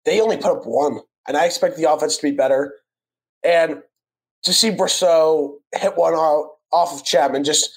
[0.05, 0.99] They only put up one.
[1.27, 2.75] And I expect the offense to be better.
[3.43, 3.81] And
[4.43, 7.69] to see Brosseau hit one out off of Chapman, just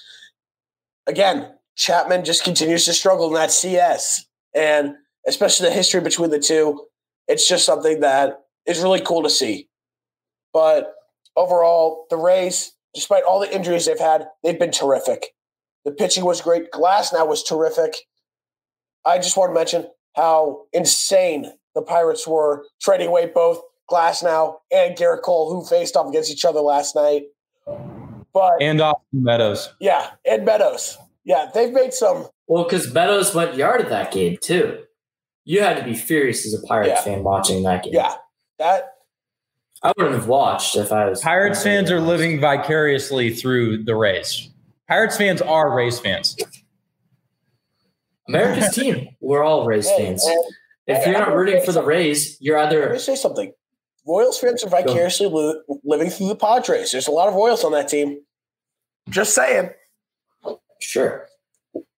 [1.05, 4.25] again, Chapman just continues to struggle in that CS.
[4.55, 4.95] And
[5.27, 6.85] especially the history between the two,
[7.27, 9.69] it's just something that is really cool to see.
[10.53, 10.93] But
[11.35, 15.27] overall, the Rays, despite all the injuries they've had, they've been terrific.
[15.85, 16.71] The pitching was great.
[16.71, 17.95] Glasnow was terrific.
[19.05, 24.95] I just want to mention how insane the Pirates were trading away both Glasnow and
[24.97, 27.23] Gerrit Cole, who faced off against each other last night.
[28.33, 29.73] But and Austin Meadows.
[29.79, 30.97] Yeah, and Meadows.
[31.23, 32.27] Yeah, they've made some.
[32.47, 34.79] Well, because Meadows went yard at that game too.
[35.45, 37.01] You had to be furious as a Pirates Yeah.
[37.01, 37.93] fan watching that game.
[37.93, 38.15] Yeah,
[38.59, 38.93] that
[39.81, 41.21] I wouldn't have watched if I was.
[41.21, 44.49] Pirates fans are living vicariously through the Rays.
[44.89, 46.35] Pirates fans are Rays fans.
[48.27, 49.09] America's team.
[49.21, 50.25] We're all Rays hey, fans.
[50.25, 50.43] and
[50.87, 53.53] If you're not rooting for the Rays, you're let me either say something.
[54.07, 56.91] Royals fans are vicariously li- living through the Padres.
[56.91, 58.21] There's a lot of Royals on that team.
[59.09, 59.69] Just saying.
[60.79, 61.27] sure.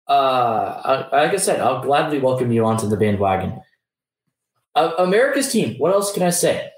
[0.07, 3.61] Uh, like I said, I'll gladly welcome you onto the bandwagon.
[4.75, 5.77] Uh, America's team.
[5.79, 6.71] What else can I say?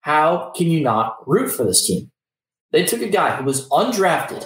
[0.00, 2.10] How can you not root for this team?
[2.72, 4.44] They took a guy who was undrafted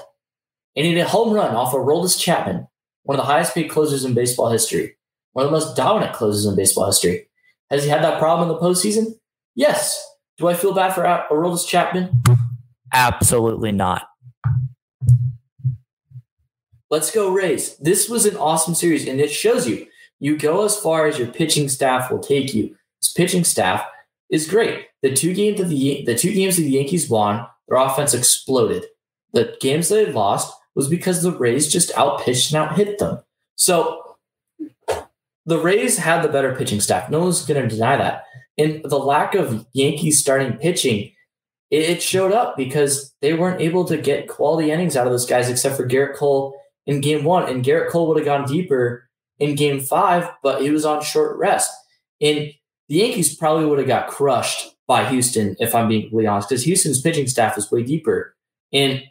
[0.77, 2.66] and he hit a home run off of Aroldis Chapman,
[3.05, 4.97] one of the highest paid closers in baseball history,
[5.33, 7.29] one of the most dominant closers in baseball history.
[7.71, 9.14] Has he had that problem in the postseason?
[9.59, 10.09] Yes.
[10.38, 12.22] Do I feel bad for Aroldis Chapman?
[12.94, 14.06] Absolutely not.
[16.90, 17.76] Let's go Rays.
[17.78, 19.88] This was an awesome series, and it shows you
[20.20, 22.76] you go as far as your pitching staff will take you.
[23.02, 23.84] This pitching staff
[24.30, 24.86] is great.
[25.02, 28.86] The two games of the the two games that the Yankees won, their offense exploded.
[29.32, 33.24] The games that they lost was because the Rays just outpitched and outhit them.
[33.56, 34.18] So
[35.46, 37.11] the Rays had the better pitching staff.
[37.11, 38.22] No one's going to deny that.
[38.59, 41.12] And the lack of Yankees starting pitching,
[41.70, 45.48] it, showed up because they weren't able to get quality innings out of those guys
[45.48, 47.48] except for Gerrit Cole in game one.
[47.48, 51.36] And Gerrit Cole would have gone deeper in game five, but he was on short
[51.36, 51.70] rest.
[52.20, 52.52] And
[52.88, 56.64] the Yankees probably would have got crushed by Houston, if I'm being completely honest, because
[56.64, 58.34] Houston's pitching staff is way deeper.
[58.72, 59.04] And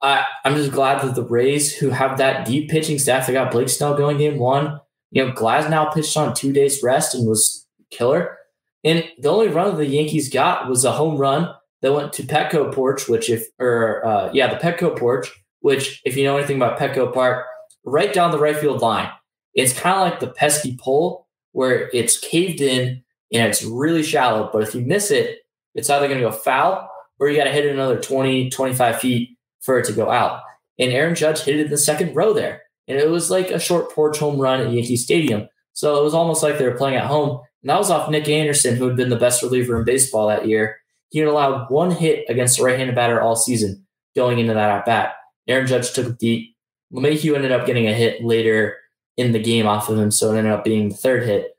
[0.00, 3.50] I, I'm just glad that the Rays, who have that deep pitching staff, they got
[3.50, 4.80] Blake Snell going game one.
[5.10, 8.36] You know, Glasnow pitched on two days rest and was killer.
[8.84, 12.72] And the only run the Yankees got was a home run that went to Petco
[12.74, 15.30] Porch, which if or uh, yeah, the Petco Porch,
[15.60, 17.46] which if you know anything about Petco Park,
[17.84, 19.10] right down the right field line.
[19.54, 24.48] It's kind of like the pesky pole where it's caved in and it's really shallow.
[24.52, 25.38] But if you miss it,
[25.74, 26.88] it's either going to go foul
[27.18, 30.40] or you got to hit it another 20, 25 feet for it to go out.
[30.78, 32.62] And Aaron Judge hit it in the second row there.
[32.88, 35.48] And it was like a short porch home run at Yankee Stadium.
[35.74, 37.40] So it was almost like they were playing at home.
[37.62, 40.48] And that was off Nick Anderson, who had been the best reliever in baseball that
[40.48, 40.78] year.
[41.10, 43.84] He had allowed one hit against a right-handed batter all season
[44.16, 45.14] going into that at bat.
[45.48, 46.54] Aaron Judge took it deep.
[46.92, 48.76] LeMahieu ended up getting a hit later
[49.16, 51.56] in the game off of him, so it ended up being the third hit.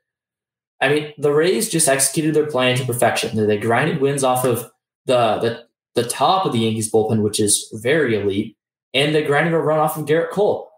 [0.80, 3.36] I mean, the Rays just executed their plan to perfection.
[3.36, 4.70] They grinded wins off of
[5.06, 8.56] the the, the top of the Yankees bullpen, which is very elite,
[8.92, 10.71] and they grinded a run off of Gerrit Cole.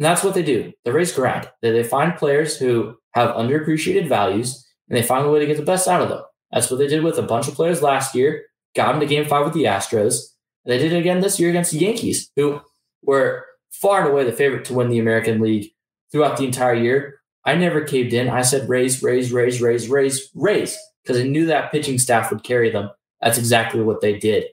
[0.00, 0.72] And that's what they do.
[0.84, 1.50] They Rays grind.
[1.60, 5.58] They, they find players who have underappreciated values, and they find a way to get
[5.58, 6.22] the best out of them.
[6.50, 8.44] That's what they did with a bunch of players last year.
[8.74, 10.22] Got them to Game Five with the Astros.
[10.64, 12.60] And they did it again this year against the Yankees, who
[13.02, 15.70] were far and away the favorite to win the American League
[16.10, 17.20] throughout the entire year.
[17.44, 18.30] I never caved in.
[18.30, 22.42] I said Rays, Rays, Rays, Rays, Rays, Rays, because I knew that pitching staff would
[22.42, 22.90] carry them.
[23.20, 24.46] That's exactly what they did.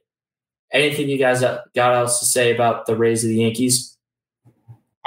[0.71, 3.96] anything you guys got else to say about the Rays of the Yankees?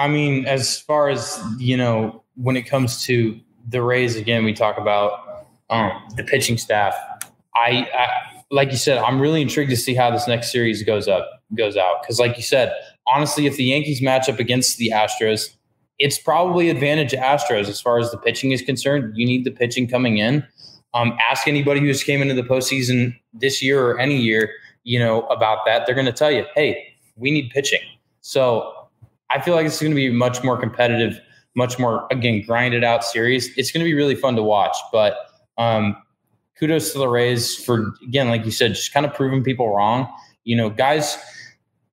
[0.01, 3.39] I mean, as far as you know, when it comes to
[3.69, 6.95] the Rays, again, we talk about um, the pitching staff.
[7.55, 8.09] I, I,
[8.51, 11.77] like you said, I'm really intrigued to see how this next series goes up goes
[11.77, 12.73] out because, like you said,
[13.07, 15.55] honestly, if the Yankees match up against the Astros,
[15.99, 19.15] it's probably advantage Astros as far as the pitching is concerned.
[19.19, 20.47] You need the pitching coming in.
[20.95, 24.51] Um, ask anybody who's came into the postseason this year or any year,
[24.83, 25.85] you know, about that.
[25.85, 27.83] They're going to tell you, hey, we need pitching.
[28.23, 28.80] So
[29.33, 31.21] I feel like it's going to be much more competitive,
[31.55, 33.57] much more again grinded out series.
[33.57, 34.77] It's going to be really fun to watch.
[34.93, 35.17] But
[35.59, 35.97] um,
[36.59, 40.13] kudos to the Rays for again, like you said, just kind of proving people wrong.
[40.45, 41.17] You know, guys,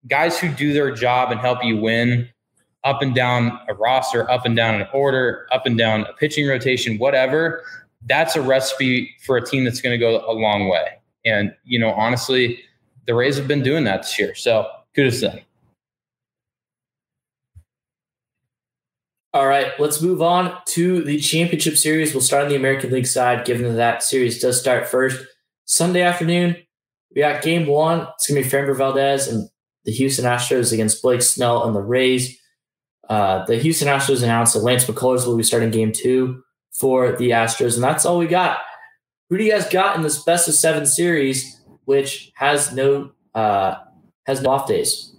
[0.07, 2.29] guys who do their job and help you win
[2.83, 6.47] up and down a roster, up and down an order, up and down a pitching
[6.47, 7.63] rotation, whatever.
[8.05, 10.87] That's a recipe for a team that's going to go a long way.
[11.25, 12.59] And you know, honestly,
[13.05, 14.35] the Rays have been doing that this year.
[14.35, 15.39] So kudos to them.
[19.33, 22.13] All right, let's move on to the championship series.
[22.13, 25.23] We'll start on the American League side, given that that series does start first.
[25.65, 26.55] Sunday afternoon,
[27.13, 28.07] we got game one.
[28.15, 29.49] It's going to be Framber Valdez and
[29.83, 32.39] the Houston Astros against Blake Snell and the Rays.
[33.09, 36.41] Uh, the Houston Astros announced that Lance McCullers will be starting game two
[36.73, 38.59] for the Astros, and that's all we got.
[39.29, 43.75] Who do you guys got in this best of seven series, which has no uh,
[44.25, 45.13] has no off days?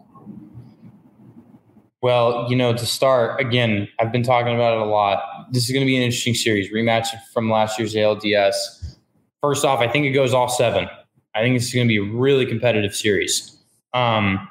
[2.00, 5.20] Well, you know, to start, again, I've been talking about it a lot.
[5.50, 8.96] This is going to be an interesting series, rematch from last year's ALDS.
[9.42, 10.88] First off, I think it goes all seven.
[11.34, 13.56] I think it's going to be a really competitive series.
[13.94, 14.48] Um,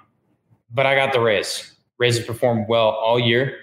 [0.74, 1.72] but I got the Rays.
[2.00, 3.58] Rays have performed well all year.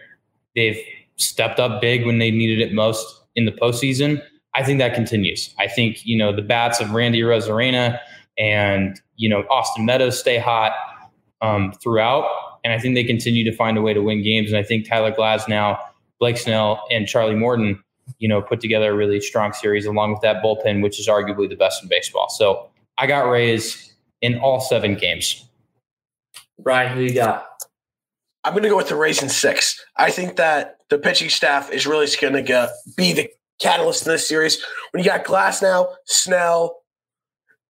[0.54, 0.78] They've
[1.16, 4.22] stepped up big when they needed it most in the postseason.
[4.54, 5.54] I think that continues.
[5.58, 7.98] I think, you know, the bats of Randy Arozarena
[8.38, 10.72] and, you know, Austin Meadows stay hot
[11.42, 12.24] um, throughout
[12.64, 14.50] and I think they continue to find a way to win games.
[14.50, 15.78] And I think Tyler Glasnow,
[16.18, 17.82] Blake Snell, and Charlie Morton,
[18.18, 21.48] you know, put together a really strong series along with that bullpen, which is arguably
[21.48, 22.28] the best in baseball.
[22.30, 25.46] So I got Rays in all seven games.
[26.58, 27.46] Brian, who you got?
[28.44, 29.82] I'm going to go with the Rays in six.
[29.96, 34.28] I think that the pitching staff is really going to be the catalyst in this
[34.28, 34.62] series.
[34.90, 36.82] When you got Glasnow, Snell,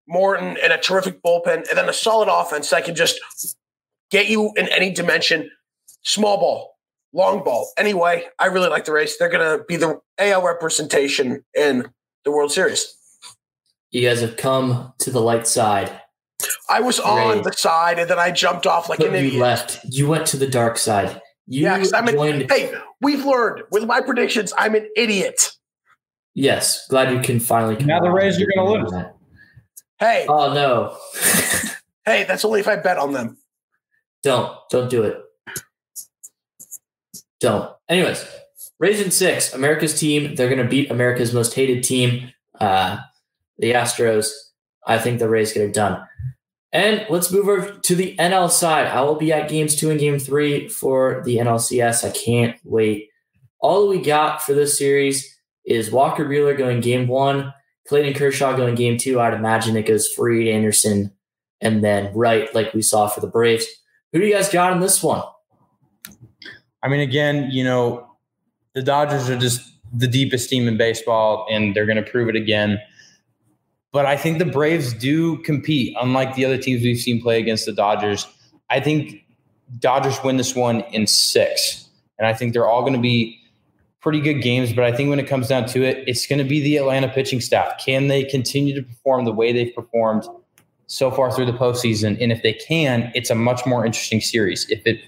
[0.08, 3.20] Morton, and a terrific bullpen, and then a solid offense that can just
[4.14, 5.50] get you in any dimension,
[6.04, 6.78] small ball,
[7.12, 7.74] long ball.
[7.78, 9.18] Anyway, I really like the race.
[9.18, 11.92] They're going to be the AL representation in
[12.24, 12.96] the World Series.
[13.92, 16.00] You guys have come to the light side.
[16.70, 19.34] I was on the side and then I jumped off like but an idiot.
[19.34, 19.80] You left.
[19.84, 21.20] You went to the dark side.
[21.48, 22.44] You yeah, I'm joined.
[22.44, 24.54] An, hey, we've learned with my predictions.
[24.58, 25.52] I'm an idiot.
[26.34, 27.76] Yes, glad you can finally.
[27.84, 29.06] Now the Rays are going to lose.
[30.00, 30.26] Hey.
[30.28, 30.98] Oh no.
[32.06, 33.38] hey, that's only if I bet on them.
[34.24, 34.58] Don't.
[34.70, 35.22] Don't do it.
[37.40, 37.76] Don't.
[37.90, 38.26] Anyways,
[38.80, 40.36] Rays six, America's team.
[40.36, 42.98] They're going to beat America's most hated team, uh,
[43.58, 44.32] the Astros.
[44.88, 46.06] I think the Rays get it done.
[46.72, 48.88] And let's move over to the NL side.
[48.88, 52.04] I will be at games two and game three for the NLCS.
[52.04, 53.10] I can't wait.
[53.60, 57.54] All we got for this series is Walker Buehler going game one,
[57.88, 59.20] Clayton Kershaw going game two.
[59.20, 61.12] I'd imagine it goes Fried, Anderson,
[61.62, 63.66] and then Wright, like we saw for the Braves.
[64.14, 65.24] Who do you guys got in this one?
[66.84, 68.08] I mean, again, you know,
[68.74, 69.62] the Dodgers are just
[69.92, 72.80] the deepest team in baseball, and they're going to prove it again.
[73.92, 77.66] But I think the Braves do compete, unlike the other teams we've seen play against
[77.66, 78.28] the Dodgers.
[78.70, 79.24] I think
[79.80, 81.90] Dodgers win this one in six.
[82.18, 83.40] And I think they're all going to be
[84.00, 84.74] pretty good games.
[84.74, 87.08] But I think when it comes down to it, it's going to be the Atlanta
[87.08, 87.80] pitching staff.
[87.84, 90.24] Can they continue to perform the way they've performed
[90.88, 92.22] so far through the postseason.
[92.22, 94.70] And if they can, it's a much more interesting series.
[94.70, 95.02] If it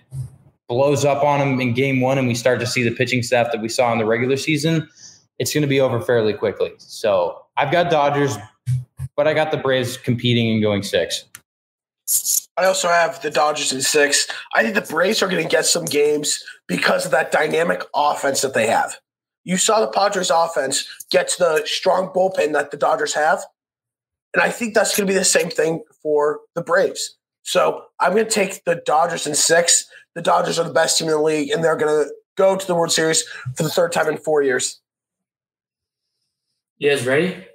[0.68, 3.52] blows up on them in game one and we start to see the pitching staff
[3.52, 4.90] that we saw in the regular season,
[5.38, 6.72] it's going to be over fairly quickly.
[6.78, 8.38] So I've got Dodgers,
[9.16, 11.26] but I got the Braves competing and going six.
[12.58, 14.28] I also have the Dodgers in six.
[14.54, 18.42] I think the Braves are going to get some games because of that dynamic offense
[18.42, 18.96] that they have.
[19.44, 23.44] You saw the Padres offense get to the strong bullpen that the Dodgers have.
[24.36, 27.16] And I think that's going to be the same thing for the Braves.
[27.44, 29.88] So I'm going to take the Dodgers in six.
[30.14, 32.68] The Dodgers are the best team in the league, and they're going to go to
[32.68, 33.24] the World Series
[33.56, 34.82] for the third time in four years.
[36.80, 37.48] You guys ready?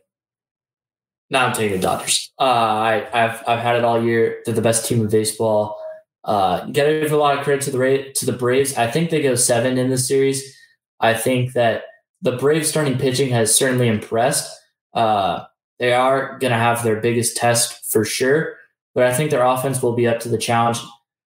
[1.28, 2.32] Now I'm taking the Dodgers.
[2.40, 4.40] Uh, I, have I've had it all year.
[4.46, 5.78] They're the best team in baseball.
[6.24, 8.74] Uh, got to give a lot of credit to the to the Braves.
[8.78, 10.56] I think they go seven in this series.
[10.98, 11.84] I think that
[12.22, 14.50] the Braves starting pitching has certainly impressed.
[14.94, 15.44] Uh,
[15.80, 18.56] they are going to have their biggest test for sure.
[18.94, 20.78] but I think their offense will be up to the challenge.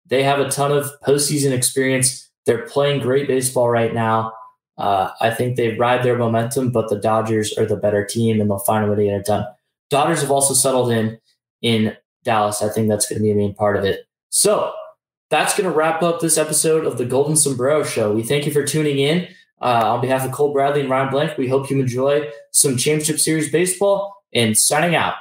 [0.07, 2.31] They have a ton of postseason experience.
[2.45, 4.33] They're playing great baseball right now.
[4.77, 8.51] Uh, I think they ride their momentum, but the Dodgers are the better team and
[8.51, 9.47] they'll find a way to get it done.
[9.91, 11.19] Dodgers have also settled in
[11.63, 12.63] in Dallas.
[12.63, 14.07] I think that's going to be a main part of it.
[14.31, 14.73] So
[15.31, 18.13] that's going to wrap up this episode of the Golden Sombrero Show.
[18.13, 19.29] We thank you for tuning in.
[19.61, 23.21] Uh, on behalf of Cole Bradley and Ryan Blank, we hope you enjoy some championship
[23.21, 25.15] series baseball and signing out.